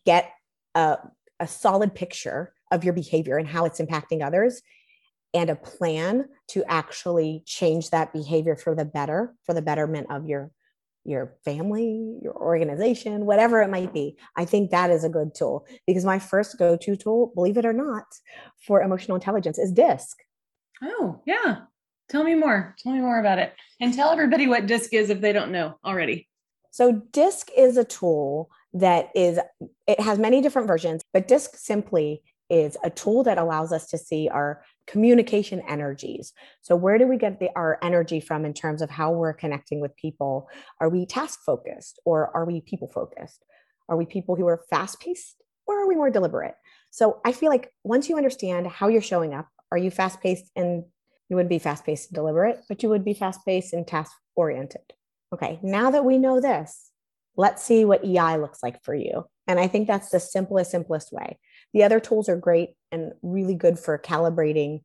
get 0.05 0.33
a, 0.75 0.99
a 1.39 1.47
solid 1.47 1.95
picture 1.95 2.53
of 2.71 2.85
your 2.85 2.93
behavior 2.93 3.37
and 3.37 3.49
how 3.49 3.65
it's 3.65 3.81
impacting 3.81 4.25
others 4.25 4.63
and 5.37 5.51
a 5.51 5.57
plan 5.57 6.25
to 6.49 6.65
actually 6.67 7.43
change 7.45 7.91
that 7.91 8.13
behavior 8.13 8.57
for 8.57 8.75
the 8.75 8.85
better 8.85 9.35
for 9.45 9.55
the 9.55 9.63
betterment 9.63 10.07
of 10.11 10.27
your 10.27 10.51
your 11.05 11.37
family 11.45 12.19
your 12.23 12.35
organization 12.35 13.27
whatever 13.27 13.63
it 13.63 13.71
might 13.71 13.93
be. 13.93 14.17
I 14.35 14.45
think 14.45 14.71
that 14.71 14.91
is 14.91 15.05
a 15.05 15.09
good 15.09 15.35
tool 15.35 15.67
because 15.87 16.05
my 16.05 16.19
first 16.19 16.59
go-to 16.59 16.97
tool 16.97 17.33
believe 17.35 17.57
it 17.57 17.67
or 17.67 17.73
not 17.73 18.07
for 18.67 18.83
emotional 18.83 19.15
intelligence 19.15 19.59
is 19.59 19.73
disc. 19.73 20.17
Oh 20.83 21.23
yeah. 21.27 21.59
Tell 22.09 22.25
me 22.25 22.35
more. 22.35 22.75
Tell 22.79 22.93
me 22.93 23.01
more 23.01 23.21
about 23.21 23.39
it. 23.39 23.53
And 23.81 23.93
tell 23.93 24.11
everybody 24.11 24.47
what 24.47 24.67
disc 24.67 24.95
is 24.95 25.11
if 25.11 25.21
they 25.21 25.33
don't 25.33 25.53
know 25.53 25.79
already. 25.85 26.29
So 26.71 27.03
disc 27.13 27.51
is 27.57 27.77
a 27.77 27.85
tool 27.85 28.51
that 28.73 29.11
is 29.15 29.39
it 29.87 30.01
has 30.01 30.19
many 30.19 30.41
different 30.41 30.69
versions 30.69 31.03
but 31.13 31.29
disc 31.29 31.57
simply 31.57 32.23
is 32.51 32.77
a 32.85 32.91
tool 32.91 33.23
that 33.25 33.39
allows 33.39 33.73
us 33.73 33.87
to 33.89 33.99
see 33.99 34.29
our 34.29 34.63
communication 34.87 35.63
energies. 35.69 36.33
So, 36.63 36.77
where 36.77 36.99
do 36.99 37.07
we 37.07 37.17
get 37.17 37.41
the, 37.41 37.51
our 37.57 37.79
energy 37.83 38.21
from 38.21 38.45
in 38.45 38.55
terms 38.55 38.83
of 38.83 38.91
how 38.91 39.13
we're 39.13 39.33
connecting 39.33 39.81
with 39.81 39.97
people? 39.97 40.49
Are 40.81 40.89
we 40.89 41.07
task 41.07 41.41
focused 41.45 42.01
or 42.05 42.35
are 42.37 42.45
we 42.45 42.61
people 42.61 42.89
focused? 42.89 43.45
Are 43.89 43.97
we 43.97 44.07
people 44.07 44.37
who 44.37 44.47
are 44.47 44.65
fast 44.71 45.01
paced 45.01 45.43
or 45.67 45.81
are 45.81 45.89
we 45.89 45.97
more 45.97 46.11
deliberate? 46.11 46.55
So, 46.91 47.21
I 47.25 47.33
feel 47.33 47.51
like 47.51 47.73
once 47.85 48.09
you 48.09 48.17
understand 48.17 48.67
how 48.67 48.89
you're 48.89 49.03
showing 49.03 49.35
up, 49.35 49.49
are 49.73 49.79
you 49.79 49.91
fast 49.91 50.21
paced 50.21 50.51
and 50.57 50.85
you 51.29 51.37
would 51.37 51.49
be 51.49 51.59
fast 51.59 51.85
paced 51.85 52.11
and 52.11 52.15
deliberate, 52.15 52.61
but 52.69 52.83
you 52.83 52.89
would 52.89 53.05
be 53.05 53.15
fast 53.15 53.41
paced 53.45 53.73
and 53.73 53.87
task 53.87 54.13
oriented. 54.37 54.93
Okay, 55.33 55.59
now 55.63 55.91
that 55.91 56.05
we 56.05 56.19
know 56.19 56.41
this, 56.41 56.91
let's 57.37 57.63
see 57.63 57.85
what 57.85 58.05
EI 58.05 58.37
looks 58.37 58.63
like 58.63 58.83
for 58.85 58.95
you. 58.95 59.27
And 59.47 59.59
I 59.59 59.67
think 59.67 59.87
that's 59.87 60.11
the 60.11 60.21
simplest, 60.21 60.71
simplest 60.71 61.13
way. 61.13 61.39
The 61.77 61.85
other 61.85 62.01
tools 62.01 62.31
are 62.31 62.39
great 62.39 62.71
and 62.91 63.13
really 63.21 63.55
good 63.55 63.79
for 63.79 63.99
calibrating 63.99 64.81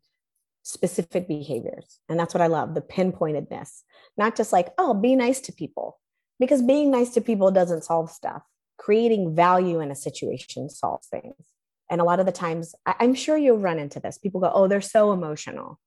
specific 0.62 1.26
behaviors. 1.26 2.00
And 2.10 2.20
that's 2.20 2.34
what 2.34 2.42
I 2.42 2.48
love 2.48 2.74
the 2.74 2.82
pinpointedness, 2.82 3.84
not 4.18 4.36
just 4.36 4.52
like, 4.52 4.74
oh, 4.78 4.94
be 4.94 5.16
nice 5.16 5.40
to 5.42 5.54
people, 5.54 6.02
because 6.38 6.62
being 6.62 6.92
nice 6.92 7.12
to 7.12 7.22
people 7.22 7.50
doesn't 7.50 7.86
solve 7.86 8.12
stuff. 8.12 8.42
Creating 8.78 9.34
value 9.34 9.80
in 9.80 9.90
a 9.90 9.96
situation 9.96 10.70
solves 10.70 11.08
things. 11.08 11.34
And 11.90 12.02
a 12.02 12.04
lot 12.04 12.20
of 12.20 12.26
the 12.26 12.34
times, 12.34 12.76
I'm 12.86 13.14
sure 13.14 13.38
you'll 13.38 13.58
run 13.58 13.80
into 13.80 14.02
this. 14.02 14.18
People 14.18 14.42
go, 14.42 14.52
oh, 14.54 14.68
they're 14.68 14.82
so 14.82 15.14
emotional. 15.14 15.80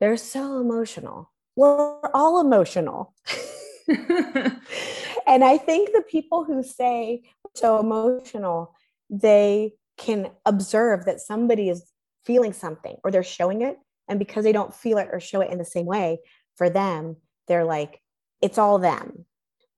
They're 0.00 0.16
so 0.16 0.58
emotional. 0.58 1.30
We're 1.54 2.00
all 2.12 2.40
emotional. 2.40 3.14
and 3.86 5.44
I 5.44 5.56
think 5.56 5.92
the 5.92 6.02
people 6.10 6.42
who 6.42 6.64
say 6.64 7.22
so 7.54 7.78
emotional, 7.78 8.74
they 9.08 9.74
can 10.02 10.30
observe 10.44 11.04
that 11.04 11.20
somebody 11.20 11.68
is 11.68 11.90
feeling 12.26 12.52
something 12.52 12.96
or 13.04 13.10
they're 13.10 13.22
showing 13.22 13.62
it. 13.62 13.76
And 14.08 14.18
because 14.18 14.44
they 14.44 14.52
don't 14.52 14.74
feel 14.74 14.98
it 14.98 15.08
or 15.12 15.20
show 15.20 15.40
it 15.40 15.50
in 15.50 15.58
the 15.58 15.64
same 15.64 15.86
way, 15.86 16.18
for 16.56 16.68
them, 16.68 17.16
they're 17.48 17.64
like, 17.64 18.00
it's 18.40 18.58
all 18.58 18.78
them. 18.78 19.24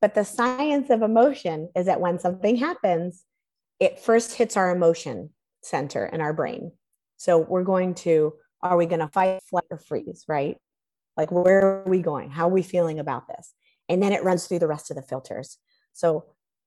But 0.00 0.14
the 0.14 0.24
science 0.24 0.90
of 0.90 1.02
emotion 1.02 1.68
is 1.76 1.87
that 1.87 2.00
when 2.00 2.18
something 2.18 2.56
happens, 2.56 3.24
it 3.80 4.00
first 4.00 4.34
hits 4.34 4.56
our 4.56 4.74
emotion 4.74 5.30
center 5.62 6.06
in 6.06 6.20
our 6.20 6.32
brain. 6.32 6.72
So 7.16 7.38
we're 7.38 7.64
going 7.64 7.94
to, 7.96 8.34
are 8.62 8.76
we 8.76 8.87
going 8.87 9.00
to 9.00 9.08
fight, 9.08 9.42
flight, 9.48 9.64
or 9.70 9.78
freeze, 9.78 10.24
right? 10.28 10.56
Like, 11.16 11.30
where 11.30 11.60
are 11.60 11.84
we 11.87 12.00
going? 12.00 12.30
How 12.30 12.48
are 12.48 12.52
we 12.52 12.62
feeling 12.62 12.98
about 12.98 13.28
this? 13.28 13.54
And 13.88 14.02
then 14.02 14.12
it 14.12 14.24
runs 14.24 14.46
through 14.46 14.58
the 14.58 14.66
rest 14.66 14.90
of 14.90 14.96
the 14.96 15.02
filters. 15.02 15.58
So 15.92 16.24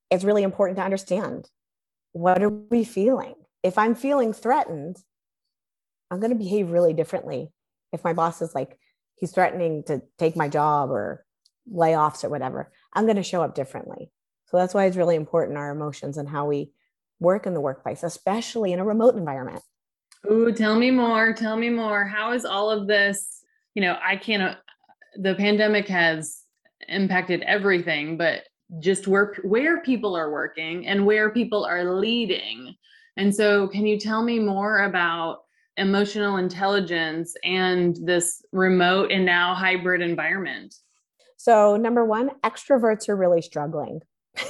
it's 0.10 0.24
really 0.24 0.44
important 0.44 0.78
to 0.78 0.86
understand 0.86 1.50
what 2.14 2.42
are 2.42 2.50
we 2.50 2.84
feeling? 2.84 3.36
If 3.64 3.78
I'm 3.78 3.96
feeling 3.96 4.34
threatened, 4.34 4.98
I'm 6.10 6.20
going 6.20 6.32
to 6.32 6.38
behave 6.38 6.72
really 6.72 6.94
differently. 6.94 7.50
If 7.92 8.04
my 8.04 8.14
boss 8.14 8.42
is 8.42 8.54
like, 8.56 8.78
he's 9.16 9.32
threatening 9.32 9.84
to 9.88 10.02
take 10.18 10.36
my 10.36 10.48
job 10.48 10.92
or 10.92 11.26
layoffs 11.72 12.24
or 12.24 12.30
whatever, 12.30 12.72
I'm 12.94 13.06
going 13.06 13.18
to 13.18 13.24
show 13.24 13.42
up 13.42 13.56
differently. 13.56 14.12
So 14.48 14.58
that's 14.58 14.74
why 14.74 14.86
it's 14.86 14.98
really 14.98 15.16
important 15.16 15.58
our 15.58 15.72
emotions 15.72 16.18
and 16.18 16.30
how 16.30 16.46
we 16.46 16.72
work 17.20 17.46
in 17.46 17.54
the 17.54 17.62
workplace, 17.62 18.04
especially 18.04 18.72
in 18.74 18.80
a 18.80 18.86
remote 18.86 19.16
environment. 19.16 19.62
Ooh, 20.30 20.52
tell 20.54 20.78
me 20.78 20.92
more. 20.92 21.34
Tell 21.34 21.58
me 21.58 21.70
more. 21.70 22.06
How 22.06 22.34
is 22.34 22.46
all 22.46 22.70
of 22.70 22.88
this? 22.88 23.44
You 23.76 23.82
know, 23.82 23.98
I 24.04 24.16
can't, 24.16 24.44
uh, 24.44 24.56
the 25.16 25.36
pandemic 25.36 25.88
has 25.88 26.42
impacted 26.88 27.42
everything, 27.42 28.18
but 28.18 28.44
just 28.80 29.08
where 29.08 29.34
where 29.44 29.82
people 29.82 30.16
are 30.16 30.32
working 30.32 30.88
and 30.88 31.06
where 31.06 31.30
people 31.30 31.66
are 31.66 32.00
leading. 32.00 32.76
And 33.18 33.34
so 33.34 33.68
can 33.68 33.86
you 33.86 34.00
tell 34.00 34.24
me 34.24 34.40
more 34.40 34.84
about 34.84 35.40
emotional 35.76 36.38
intelligence 36.38 37.36
and 37.44 37.98
this 38.04 38.44
remote 38.52 39.12
and 39.12 39.26
now 39.26 39.54
hybrid 39.54 40.02
environment? 40.02 40.76
So, 41.38 41.78
number 41.78 42.04
1, 42.04 42.32
extroverts 42.44 43.10
are 43.10 43.16
really 43.16 43.42
struggling. 43.42 44.02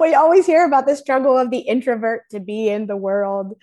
we 0.00 0.14
always 0.14 0.46
hear 0.46 0.64
about 0.64 0.86
the 0.86 0.96
struggle 0.96 1.36
of 1.36 1.50
the 1.50 1.60
introvert 1.60 2.22
to 2.30 2.40
be 2.40 2.68
in 2.68 2.86
the 2.86 2.96
world 2.96 3.54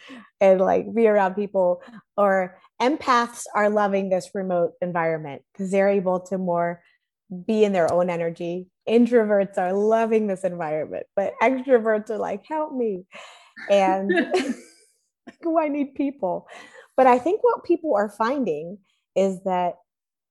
and 0.41 0.59
like 0.59 0.93
be 0.93 1.07
around 1.07 1.35
people 1.35 1.81
or 2.15 2.57
empaths 2.81 3.43
are 3.55 3.69
loving 3.69 4.09
this 4.09 4.31
remote 4.33 4.73
environment 4.81 5.43
because 5.51 5.71
they're 5.71 5.89
able 5.89 6.19
to 6.19 6.37
more 6.37 6.81
be 7.45 7.63
in 7.63 7.73
their 7.73 7.91
own 7.91 8.09
energy. 8.09 8.67
Introverts 8.87 9.57
are 9.57 9.73
loving 9.73 10.27
this 10.27 10.43
environment, 10.43 11.05
but 11.15 11.33
extroverts 11.41 12.09
are 12.09 12.17
like, 12.17 12.45
help 12.47 12.73
me. 12.73 13.03
And 13.69 14.11
do 15.41 15.57
I 15.57 15.67
need 15.67 15.95
people? 15.95 16.47
But 16.95 17.07
I 17.07 17.19
think 17.19 17.43
what 17.43 17.63
people 17.63 17.95
are 17.95 18.09
finding 18.09 18.79
is 19.15 19.43
that 19.43 19.75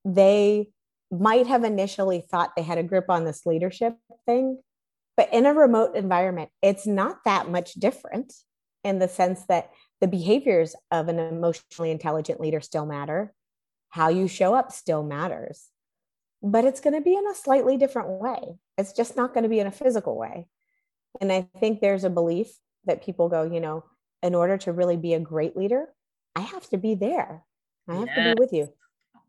they 0.05 0.69
might 1.11 1.47
have 1.47 1.63
initially 1.63 2.21
thought 2.21 2.55
they 2.55 2.63
had 2.63 2.77
a 2.77 2.83
grip 2.83 3.05
on 3.09 3.23
this 3.23 3.45
leadership 3.45 3.95
thing, 4.25 4.61
but 5.15 5.33
in 5.33 5.45
a 5.45 5.53
remote 5.53 5.95
environment, 5.95 6.49
it's 6.61 6.85
not 6.85 7.23
that 7.25 7.49
much 7.49 7.73
different 7.73 8.33
in 8.83 8.99
the 8.99 9.07
sense 9.07 9.45
that 9.47 9.71
the 10.01 10.07
behaviors 10.07 10.75
of 10.91 11.07
an 11.07 11.19
emotionally 11.19 11.91
intelligent 11.91 12.39
leader 12.39 12.61
still 12.61 12.85
matter. 12.85 13.33
How 13.89 14.09
you 14.09 14.27
show 14.27 14.53
up 14.53 14.71
still 14.71 15.03
matters 15.03 15.69
but 16.41 16.65
it's 16.65 16.79
going 16.79 16.93
to 16.93 17.01
be 17.01 17.15
in 17.15 17.27
a 17.27 17.35
slightly 17.35 17.77
different 17.77 18.09
way. 18.09 18.39
It's 18.77 18.93
just 18.93 19.17
not 19.17 19.33
going 19.33 19.43
to 19.43 19.49
be 19.49 19.59
in 19.59 19.67
a 19.67 19.71
physical 19.71 20.17
way. 20.17 20.47
And 21.19 21.31
I 21.31 21.47
think 21.59 21.81
there's 21.81 22.03
a 22.03 22.09
belief 22.09 22.55
that 22.87 23.03
people 23.03 23.29
go, 23.29 23.43
you 23.43 23.59
know, 23.59 23.83
in 24.23 24.35
order 24.35 24.57
to 24.57 24.73
really 24.73 24.97
be 24.97 25.13
a 25.13 25.19
great 25.19 25.55
leader, 25.55 25.87
I 26.35 26.41
have 26.41 26.67
to 26.69 26.77
be 26.77 26.95
there. 26.95 27.43
I 27.87 27.95
have 27.95 28.07
yes. 28.07 28.15
to 28.15 28.35
be 28.35 28.39
with 28.39 28.53
you. 28.53 28.69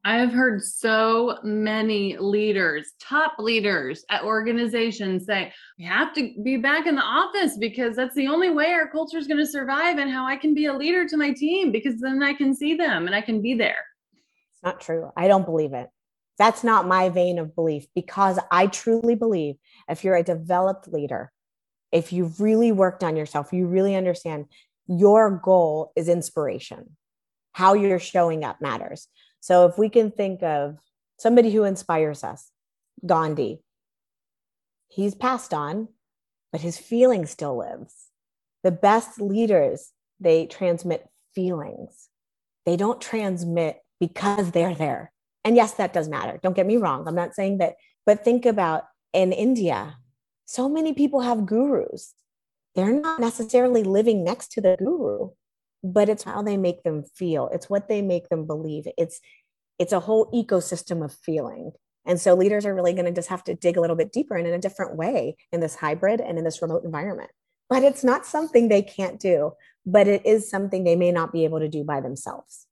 I 0.04 0.18
have 0.18 0.32
heard 0.32 0.62
so 0.62 1.38
many 1.42 2.16
leaders, 2.16 2.92
top 3.00 3.34
leaders 3.38 4.04
at 4.10 4.22
organizations 4.22 5.26
say, 5.26 5.52
we 5.78 5.84
have 5.84 6.14
to 6.14 6.32
be 6.42 6.56
back 6.56 6.86
in 6.86 6.94
the 6.94 7.02
office 7.02 7.58
because 7.58 7.96
that's 7.96 8.14
the 8.14 8.28
only 8.28 8.50
way 8.50 8.72
our 8.72 8.88
culture 8.88 9.18
is 9.18 9.26
going 9.26 9.38
to 9.38 9.46
survive 9.46 9.98
and 9.98 10.10
how 10.10 10.24
I 10.24 10.36
can 10.36 10.54
be 10.54 10.66
a 10.66 10.72
leader 10.72 11.06
to 11.08 11.16
my 11.16 11.32
team 11.32 11.72
because 11.72 12.00
then 12.00 12.22
I 12.22 12.32
can 12.32 12.54
see 12.54 12.74
them 12.74 13.06
and 13.06 13.14
I 13.14 13.20
can 13.20 13.42
be 13.42 13.54
there. 13.54 13.84
It's 14.54 14.62
not 14.62 14.80
true. 14.80 15.10
I 15.16 15.28
don't 15.28 15.44
believe 15.44 15.72
it. 15.72 15.88
That's 16.38 16.62
not 16.62 16.86
my 16.86 17.08
vein 17.08 17.38
of 17.38 17.54
belief 17.54 17.86
because 17.94 18.38
I 18.50 18.68
truly 18.68 19.16
believe 19.16 19.56
if 19.88 20.04
you're 20.04 20.16
a 20.16 20.22
developed 20.22 20.86
leader, 20.88 21.32
if 21.92 22.12
you've 22.12 22.40
really 22.40 22.72
worked 22.72 23.02
on 23.02 23.16
yourself, 23.16 23.52
you 23.52 23.66
really 23.66 23.94
understand 23.94 24.46
your 24.86 25.30
goal 25.30 25.92
is 25.96 26.08
inspiration. 26.08 26.96
How 27.52 27.74
you're 27.74 27.98
showing 27.98 28.44
up 28.44 28.60
matters. 28.60 29.08
So 29.40 29.66
if 29.66 29.78
we 29.78 29.88
can 29.88 30.10
think 30.10 30.42
of 30.42 30.78
somebody 31.18 31.52
who 31.52 31.64
inspires 31.64 32.24
us, 32.24 32.50
Gandhi, 33.04 33.62
he's 34.88 35.14
passed 35.14 35.54
on, 35.54 35.88
but 36.52 36.60
his 36.60 36.78
feeling 36.78 37.26
still 37.26 37.56
lives. 37.56 37.94
The 38.64 38.70
best 38.70 39.20
leaders, 39.20 39.92
they 40.20 40.46
transmit 40.46 41.08
feelings. 41.34 42.08
They 42.66 42.76
don't 42.76 43.00
transmit 43.00 43.80
because 44.00 44.50
they're 44.50 44.74
there 44.74 45.12
and 45.48 45.56
yes, 45.56 45.72
that 45.74 45.94
does 45.94 46.10
matter. 46.10 46.38
Don't 46.42 46.54
get 46.54 46.66
me 46.66 46.76
wrong. 46.76 47.08
I'm 47.08 47.14
not 47.14 47.34
saying 47.34 47.56
that, 47.58 47.76
but 48.04 48.22
think 48.22 48.44
about 48.44 48.84
in 49.14 49.32
India, 49.32 49.96
so 50.48 50.66
many 50.66 50.94
people 50.94 51.20
have 51.20 51.44
gurus. 51.44 52.14
They're 52.74 52.98
not 52.98 53.20
necessarily 53.20 53.82
living 53.82 54.24
next 54.24 54.50
to 54.52 54.62
the 54.62 54.76
guru, 54.78 55.28
but 55.84 56.08
it's 56.08 56.24
how 56.24 56.40
they 56.40 56.56
make 56.56 56.82
them 56.84 57.04
feel. 57.14 57.50
It's 57.52 57.68
what 57.68 57.86
they 57.86 58.00
make 58.00 58.30
them 58.30 58.46
believe. 58.46 58.84
It's 58.96 59.20
it's 59.78 59.92
a 59.92 60.00
whole 60.00 60.30
ecosystem 60.32 61.04
of 61.04 61.12
feeling. 61.12 61.72
And 62.06 62.18
so 62.18 62.32
leaders 62.32 62.64
are 62.64 62.74
really 62.74 62.94
going 62.94 63.04
to 63.04 63.12
just 63.12 63.28
have 63.28 63.44
to 63.44 63.54
dig 63.54 63.76
a 63.76 63.80
little 63.82 63.94
bit 63.94 64.10
deeper 64.10 64.36
and 64.36 64.46
in 64.46 64.54
a 64.54 64.58
different 64.58 64.96
way 64.96 65.36
in 65.52 65.60
this 65.60 65.74
hybrid 65.74 66.22
and 66.22 66.38
in 66.38 66.44
this 66.44 66.62
remote 66.62 66.82
environment. 66.82 67.30
But 67.68 67.82
it's 67.82 68.02
not 68.02 68.24
something 68.24 68.68
they 68.68 68.80
can't 68.80 69.20
do, 69.20 69.52
but 69.84 70.08
it 70.08 70.24
is 70.24 70.48
something 70.48 70.82
they 70.82 70.96
may 70.96 71.12
not 71.12 71.30
be 71.30 71.44
able 71.44 71.60
to 71.60 71.68
do 71.68 71.84
by 71.84 72.00
themselves. 72.00 72.66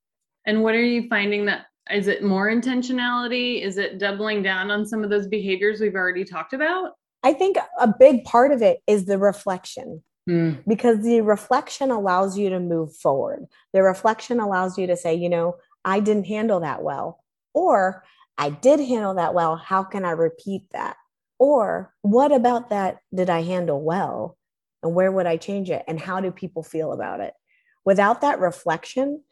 And 0.46 0.62
what 0.62 0.74
are 0.74 0.82
you 0.82 1.08
finding 1.08 1.44
that 1.44 1.66
is 1.90 2.08
it 2.08 2.24
more 2.24 2.48
intentionality? 2.48 3.62
Is 3.62 3.76
it 3.76 3.98
doubling 3.98 4.42
down 4.42 4.70
on 4.70 4.86
some 4.86 5.04
of 5.04 5.10
those 5.10 5.28
behaviors 5.28 5.78
we've 5.78 5.94
already 5.94 6.24
talked 6.24 6.54
about? 6.54 6.92
I 7.26 7.32
think 7.32 7.56
a 7.80 7.88
big 7.88 8.22
part 8.22 8.52
of 8.52 8.62
it 8.62 8.78
is 8.86 9.06
the 9.06 9.18
reflection. 9.18 10.04
Mm. 10.30 10.62
Because 10.64 11.02
the 11.02 11.22
reflection 11.22 11.90
allows 11.90 12.38
you 12.38 12.50
to 12.50 12.60
move 12.60 12.94
forward. 12.94 13.46
The 13.72 13.82
reflection 13.82 14.38
allows 14.38 14.78
you 14.78 14.86
to 14.86 14.96
say, 14.96 15.12
you 15.12 15.28
know, 15.28 15.56
I 15.84 15.98
didn't 15.98 16.26
handle 16.28 16.60
that 16.60 16.84
well. 16.84 17.24
Or 17.52 18.04
I 18.38 18.50
did 18.50 18.78
handle 18.78 19.14
that 19.14 19.34
well. 19.34 19.56
How 19.56 19.82
can 19.82 20.04
I 20.04 20.12
repeat 20.12 20.62
that? 20.70 20.96
Or 21.40 21.92
what 22.02 22.30
about 22.30 22.70
that 22.70 22.98
did 23.12 23.28
I 23.28 23.42
handle 23.42 23.82
well? 23.82 24.38
And 24.84 24.94
where 24.94 25.10
would 25.10 25.26
I 25.26 25.36
change 25.36 25.68
it? 25.68 25.82
And 25.88 25.98
how 25.98 26.20
do 26.20 26.30
people 26.30 26.62
feel 26.62 26.92
about 26.92 27.18
it? 27.18 27.34
Without 27.84 28.20
that 28.20 28.38
reflection, 28.38 29.24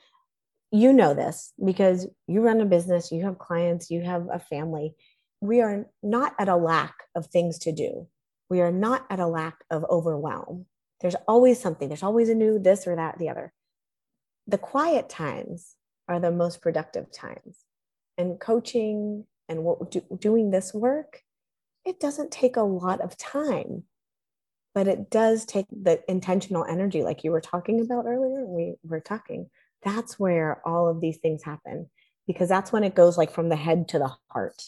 you 0.73 0.93
know 0.93 1.15
this 1.15 1.53
because 1.65 2.09
you 2.27 2.41
run 2.41 2.61
a 2.61 2.65
business, 2.65 3.13
you 3.13 3.23
have 3.23 3.39
clients, 3.39 3.89
you 3.89 4.01
have 4.01 4.27
a 4.33 4.41
family. 4.41 4.97
We 5.45 5.61
are 5.61 5.85
not 6.03 6.35
at 6.39 6.49
a 6.49 6.57
lack 6.57 6.95
of 7.15 7.27
things 7.27 7.59
to 7.59 7.73
do. 7.73 8.09
We 8.49 8.63
are 8.63 8.73
not 8.73 9.05
at 9.11 9.21
a 9.21 9.27
lack 9.27 9.59
of 9.71 9.85
overwhelm. 9.91 10.65
There's 11.03 11.17
always 11.29 11.61
something, 11.61 11.89
there's 11.89 12.03
always 12.03 12.31
a 12.31 12.35
new 12.35 12.59
this 12.59 12.87
or 12.87 12.97
that, 12.97 13.19
the 13.19 13.29
other. 13.29 13.53
The 14.47 14.57
quiet 14.57 15.11
times 15.11 15.75
are 16.09 16.19
the 16.19 16.31
most 16.31 16.63
productive 16.63 17.13
times. 17.13 17.59
And 18.17 18.41
coaching 18.41 19.27
and 19.51 19.65
what, 19.65 19.91
do, 19.91 20.03
doing 20.19 20.51
this 20.51 20.73
work, 20.73 21.21
it 21.85 22.01
doesn't 22.01 22.31
take 22.31 22.57
a 22.57 22.63
lot 22.63 23.03
of 23.03 23.19
time, 23.19 23.83
but 24.75 24.89
it 24.89 25.11
does 25.11 25.45
take 25.45 25.67
the 25.71 26.01
intentional 26.09 26.65
energy, 26.65 27.03
like 27.03 27.23
you 27.23 27.33
were 27.33 27.43
talking 27.43 27.83
about 27.83 28.07
earlier. 28.07 28.47
We 28.47 28.77
were 28.83 29.01
talking 29.01 29.51
that's 29.83 30.19
where 30.19 30.67
all 30.67 30.89
of 30.89 31.03
these 31.03 31.19
things 31.19 31.43
happen 31.43 31.91
because 32.27 32.49
that's 32.49 32.73
when 32.73 32.83
it 32.83 32.95
goes 32.95 33.19
like 33.19 33.31
from 33.31 33.51
the 33.51 33.57
head 33.57 33.89
to 33.89 33.99
the 33.99 34.11
heart. 34.31 34.63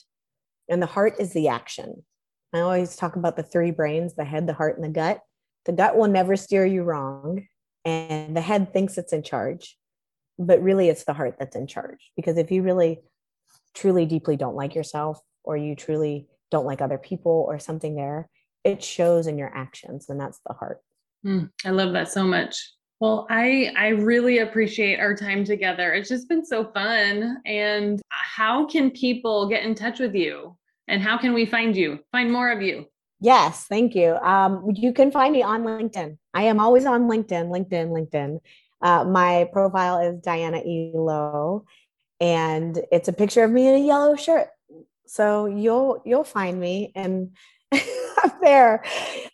And 0.68 0.83
the 0.83 0.87
heart 0.87 1.14
is 1.18 1.33
the 1.33 1.48
action. 1.48 2.05
I 2.52 2.61
always 2.61 2.96
talk 2.96 3.16
about 3.16 3.37
the 3.37 3.42
three 3.42 3.70
brains 3.70 4.14
the 4.14 4.24
head, 4.24 4.46
the 4.46 4.55
heart, 4.55 4.76
and 4.76 4.85
the 4.85 4.88
gut. 4.88 5.20
The 5.64 5.72
gut 5.72 5.96
will 5.96 6.09
never 6.09 6.37
steer 6.37 6.64
you 6.64 6.83
wrong, 6.83 7.46
and 7.85 8.37
the 8.37 8.40
head 8.40 8.72
thinks 8.72 8.98
it's 8.98 9.12
in 9.12 9.22
charge, 9.22 9.76
but 10.38 10.62
really 10.62 10.88
it's 10.88 11.05
the 11.05 11.12
heart 11.12 11.37
that's 11.38 11.57
in 11.57 11.66
charge. 11.66 12.12
Because 12.14 12.38
if 12.38 12.50
you 12.50 12.62
really, 12.62 13.00
truly, 13.74 14.07
deeply 14.07 14.37
don't 14.37 14.55
like 14.55 14.74
yourself, 14.74 15.20
or 15.42 15.57
you 15.57 15.74
truly 15.74 16.29
don't 16.50 16.66
like 16.66 16.81
other 16.81 16.98
people, 16.98 17.44
or 17.48 17.59
something 17.59 17.96
there, 17.96 18.29
it 18.62 18.83
shows 18.83 19.26
in 19.26 19.38
your 19.38 19.52
actions, 19.55 20.09
and 20.09 20.20
that's 20.20 20.40
the 20.46 20.55
heart. 20.55 20.81
Mm, 21.24 21.50
I 21.64 21.70
love 21.70 21.92
that 21.92 22.11
so 22.12 22.24
much. 22.24 22.72
Well, 23.00 23.26
I 23.28 23.72
I 23.76 23.88
really 23.88 24.38
appreciate 24.38 24.98
our 24.98 25.14
time 25.14 25.44
together. 25.44 25.92
It's 25.92 26.09
just 26.09 26.28
been 26.28 26.44
so 26.44 26.64
fun. 26.72 27.38
And 27.44 28.00
how 28.09 28.66
can 28.66 28.90
people 28.90 29.48
get 29.48 29.64
in 29.64 29.74
touch 29.74 29.98
with 29.98 30.14
you? 30.14 30.56
And 30.88 31.02
how 31.02 31.18
can 31.18 31.35
we 31.35 31.44
find 31.44 31.76
you? 31.76 31.98
Find 32.12 32.32
more 32.32 32.50
of 32.50 32.62
you. 32.62 32.87
Yes, 33.20 33.64
thank 33.64 33.94
you. 33.94 34.14
Um, 34.16 34.70
you 34.74 34.92
can 34.92 35.11
find 35.11 35.32
me 35.32 35.42
on 35.42 35.62
LinkedIn. 35.62 36.18
I 36.35 36.44
am 36.44 36.61
always 36.61 36.85
on 36.85 37.09
LinkedIn, 37.09 37.48
LinkedIn, 37.48 37.88
LinkedIn. 37.88 38.40
Uh, 38.82 39.04
my 39.04 39.48
profile 39.52 40.00
is 40.00 40.20
Diana 40.20 40.59
E. 40.59 40.92
Lowe, 40.94 41.64
and 42.20 42.78
it's 42.92 43.09
a 43.09 43.12
picture 43.12 43.44
of 43.44 43.50
me 43.50 43.66
in 43.68 43.74
a 43.74 43.87
yellow 43.87 44.16
shirt. 44.16 44.48
So 45.06 45.46
you'll 45.46 46.02
you'll 46.04 46.24
find 46.24 46.59
me, 46.59 46.92
and 46.94 47.32
up 48.26 48.40
there. 48.42 48.84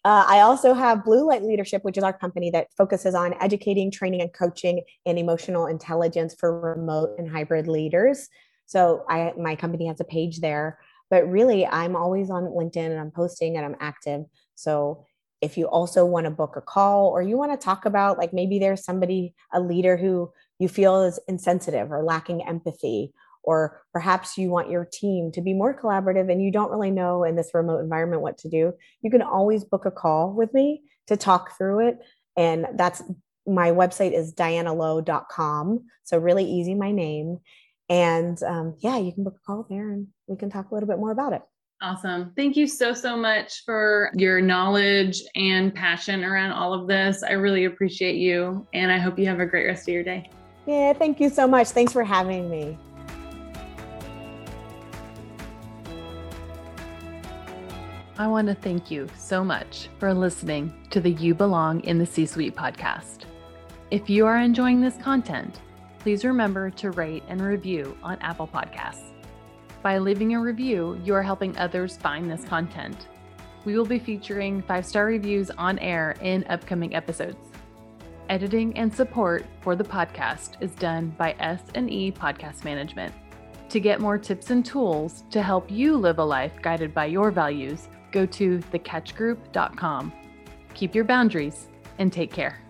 Uh, 0.04 0.24
I 0.28 0.40
also 0.40 0.74
have 0.74 1.04
Blue 1.04 1.26
Light 1.26 1.42
Leadership, 1.42 1.84
which 1.84 1.96
is 1.96 2.04
our 2.04 2.12
company 2.12 2.50
that 2.50 2.68
focuses 2.76 3.14
on 3.14 3.34
educating, 3.40 3.90
training, 3.90 4.20
and 4.20 4.32
coaching 4.32 4.82
in 5.04 5.18
emotional 5.18 5.66
intelligence 5.66 6.34
for 6.38 6.60
remote 6.60 7.16
and 7.18 7.30
hybrid 7.30 7.66
leaders. 7.66 8.28
So 8.66 9.04
I 9.08 9.32
my 9.36 9.56
company 9.56 9.86
has 9.86 10.00
a 10.00 10.04
page 10.04 10.40
there. 10.40 10.78
But 11.10 11.28
really, 11.28 11.66
I'm 11.66 11.94
always 11.94 12.30
on 12.30 12.44
LinkedIn 12.44 12.90
and 12.90 12.98
I'm 12.98 13.10
posting 13.10 13.56
and 13.56 13.66
I'm 13.66 13.76
active. 13.80 14.24
So 14.54 15.04
if 15.42 15.58
you 15.58 15.66
also 15.66 16.06
want 16.06 16.24
to 16.24 16.30
book 16.30 16.56
a 16.56 16.60
call 16.62 17.08
or 17.08 17.20
you 17.20 17.36
want 17.36 17.52
to 17.52 17.62
talk 17.62 17.84
about 17.84 18.16
like 18.16 18.32
maybe 18.32 18.58
there's 18.58 18.84
somebody 18.84 19.34
a 19.52 19.60
leader 19.60 19.96
who 19.96 20.32
you 20.58 20.68
feel 20.68 21.02
is 21.02 21.20
insensitive 21.28 21.90
or 21.90 22.02
lacking 22.02 22.46
empathy 22.46 23.12
or 23.42 23.82
perhaps 23.92 24.38
you 24.38 24.50
want 24.50 24.70
your 24.70 24.84
team 24.84 25.32
to 25.32 25.40
be 25.40 25.52
more 25.54 25.78
collaborative 25.78 26.30
and 26.30 26.42
you 26.42 26.50
don't 26.50 26.70
really 26.70 26.90
know 26.90 27.24
in 27.24 27.36
this 27.36 27.50
remote 27.54 27.80
environment 27.80 28.22
what 28.22 28.38
to 28.38 28.48
do, 28.48 28.72
you 29.02 29.10
can 29.10 29.22
always 29.22 29.64
book 29.64 29.86
a 29.86 29.90
call 29.90 30.32
with 30.32 30.52
me 30.54 30.82
to 31.08 31.16
talk 31.16 31.56
through 31.56 31.88
it. 31.88 31.98
And 32.36 32.66
that's 32.74 33.02
my 33.46 33.70
website 33.70 34.12
is 34.12 34.34
dianalowe.com. 34.34 35.84
So, 36.04 36.18
really 36.18 36.44
easy, 36.44 36.74
my 36.74 36.92
name. 36.92 37.38
And 37.88 38.42
um, 38.44 38.76
yeah, 38.78 38.98
you 38.98 39.12
can 39.12 39.24
book 39.24 39.36
a 39.36 39.46
call 39.46 39.66
there 39.68 39.90
and 39.90 40.06
we 40.26 40.36
can 40.36 40.50
talk 40.50 40.70
a 40.70 40.74
little 40.74 40.88
bit 40.88 40.98
more 40.98 41.10
about 41.10 41.32
it. 41.32 41.42
Awesome. 41.82 42.32
Thank 42.36 42.56
you 42.56 42.68
so, 42.68 42.94
so 42.94 43.16
much 43.16 43.64
for 43.64 44.12
your 44.14 44.40
knowledge 44.40 45.20
and 45.34 45.74
passion 45.74 46.22
around 46.22 46.52
all 46.52 46.72
of 46.72 46.86
this. 46.86 47.24
I 47.24 47.32
really 47.32 47.64
appreciate 47.64 48.16
you. 48.16 48.66
And 48.72 48.92
I 48.92 48.98
hope 48.98 49.18
you 49.18 49.26
have 49.26 49.40
a 49.40 49.46
great 49.46 49.66
rest 49.66 49.88
of 49.88 49.94
your 49.94 50.04
day. 50.04 50.30
Yeah, 50.64 50.92
thank 50.92 51.18
you 51.18 51.28
so 51.28 51.48
much. 51.48 51.68
Thanks 51.70 51.92
for 51.92 52.04
having 52.04 52.48
me. 52.48 52.78
I 58.22 58.28
want 58.28 58.46
to 58.46 58.54
thank 58.54 58.88
you 58.88 59.08
so 59.18 59.42
much 59.42 59.88
for 59.98 60.14
listening 60.14 60.72
to 60.90 61.00
the 61.00 61.10
You 61.10 61.34
Belong 61.34 61.80
in 61.80 61.98
the 61.98 62.06
C 62.06 62.24
Suite 62.24 62.54
podcast. 62.54 63.24
If 63.90 64.08
you 64.08 64.26
are 64.26 64.38
enjoying 64.38 64.80
this 64.80 64.96
content, 64.98 65.58
please 65.98 66.24
remember 66.24 66.70
to 66.70 66.92
rate 66.92 67.24
and 67.26 67.40
review 67.40 67.98
on 68.00 68.20
Apple 68.20 68.46
Podcasts. 68.46 69.10
By 69.82 69.98
leaving 69.98 70.36
a 70.36 70.40
review, 70.40 71.00
you 71.02 71.14
are 71.14 71.22
helping 71.24 71.58
others 71.58 71.96
find 71.96 72.30
this 72.30 72.44
content. 72.44 73.08
We 73.64 73.76
will 73.76 73.84
be 73.84 73.98
featuring 73.98 74.62
five 74.62 74.86
star 74.86 75.06
reviews 75.06 75.50
on 75.50 75.80
air 75.80 76.14
in 76.20 76.44
upcoming 76.48 76.94
episodes. 76.94 77.48
Editing 78.28 78.78
and 78.78 78.94
support 78.94 79.44
for 79.62 79.74
the 79.74 79.82
podcast 79.82 80.62
is 80.62 80.76
done 80.76 81.12
by 81.18 81.34
S&E 81.40 82.12
Podcast 82.12 82.62
Management. 82.62 83.12
To 83.70 83.80
get 83.80 84.00
more 84.00 84.16
tips 84.16 84.50
and 84.50 84.64
tools 84.64 85.24
to 85.30 85.42
help 85.42 85.68
you 85.72 85.96
live 85.96 86.20
a 86.20 86.24
life 86.24 86.52
guided 86.62 86.94
by 86.94 87.06
your 87.06 87.32
values, 87.32 87.88
go 88.12 88.26
to 88.26 88.58
thekatchgroup.com. 88.58 90.12
Keep 90.74 90.94
your 90.94 91.04
boundaries 91.04 91.68
and 91.98 92.12
take 92.12 92.32
care. 92.32 92.60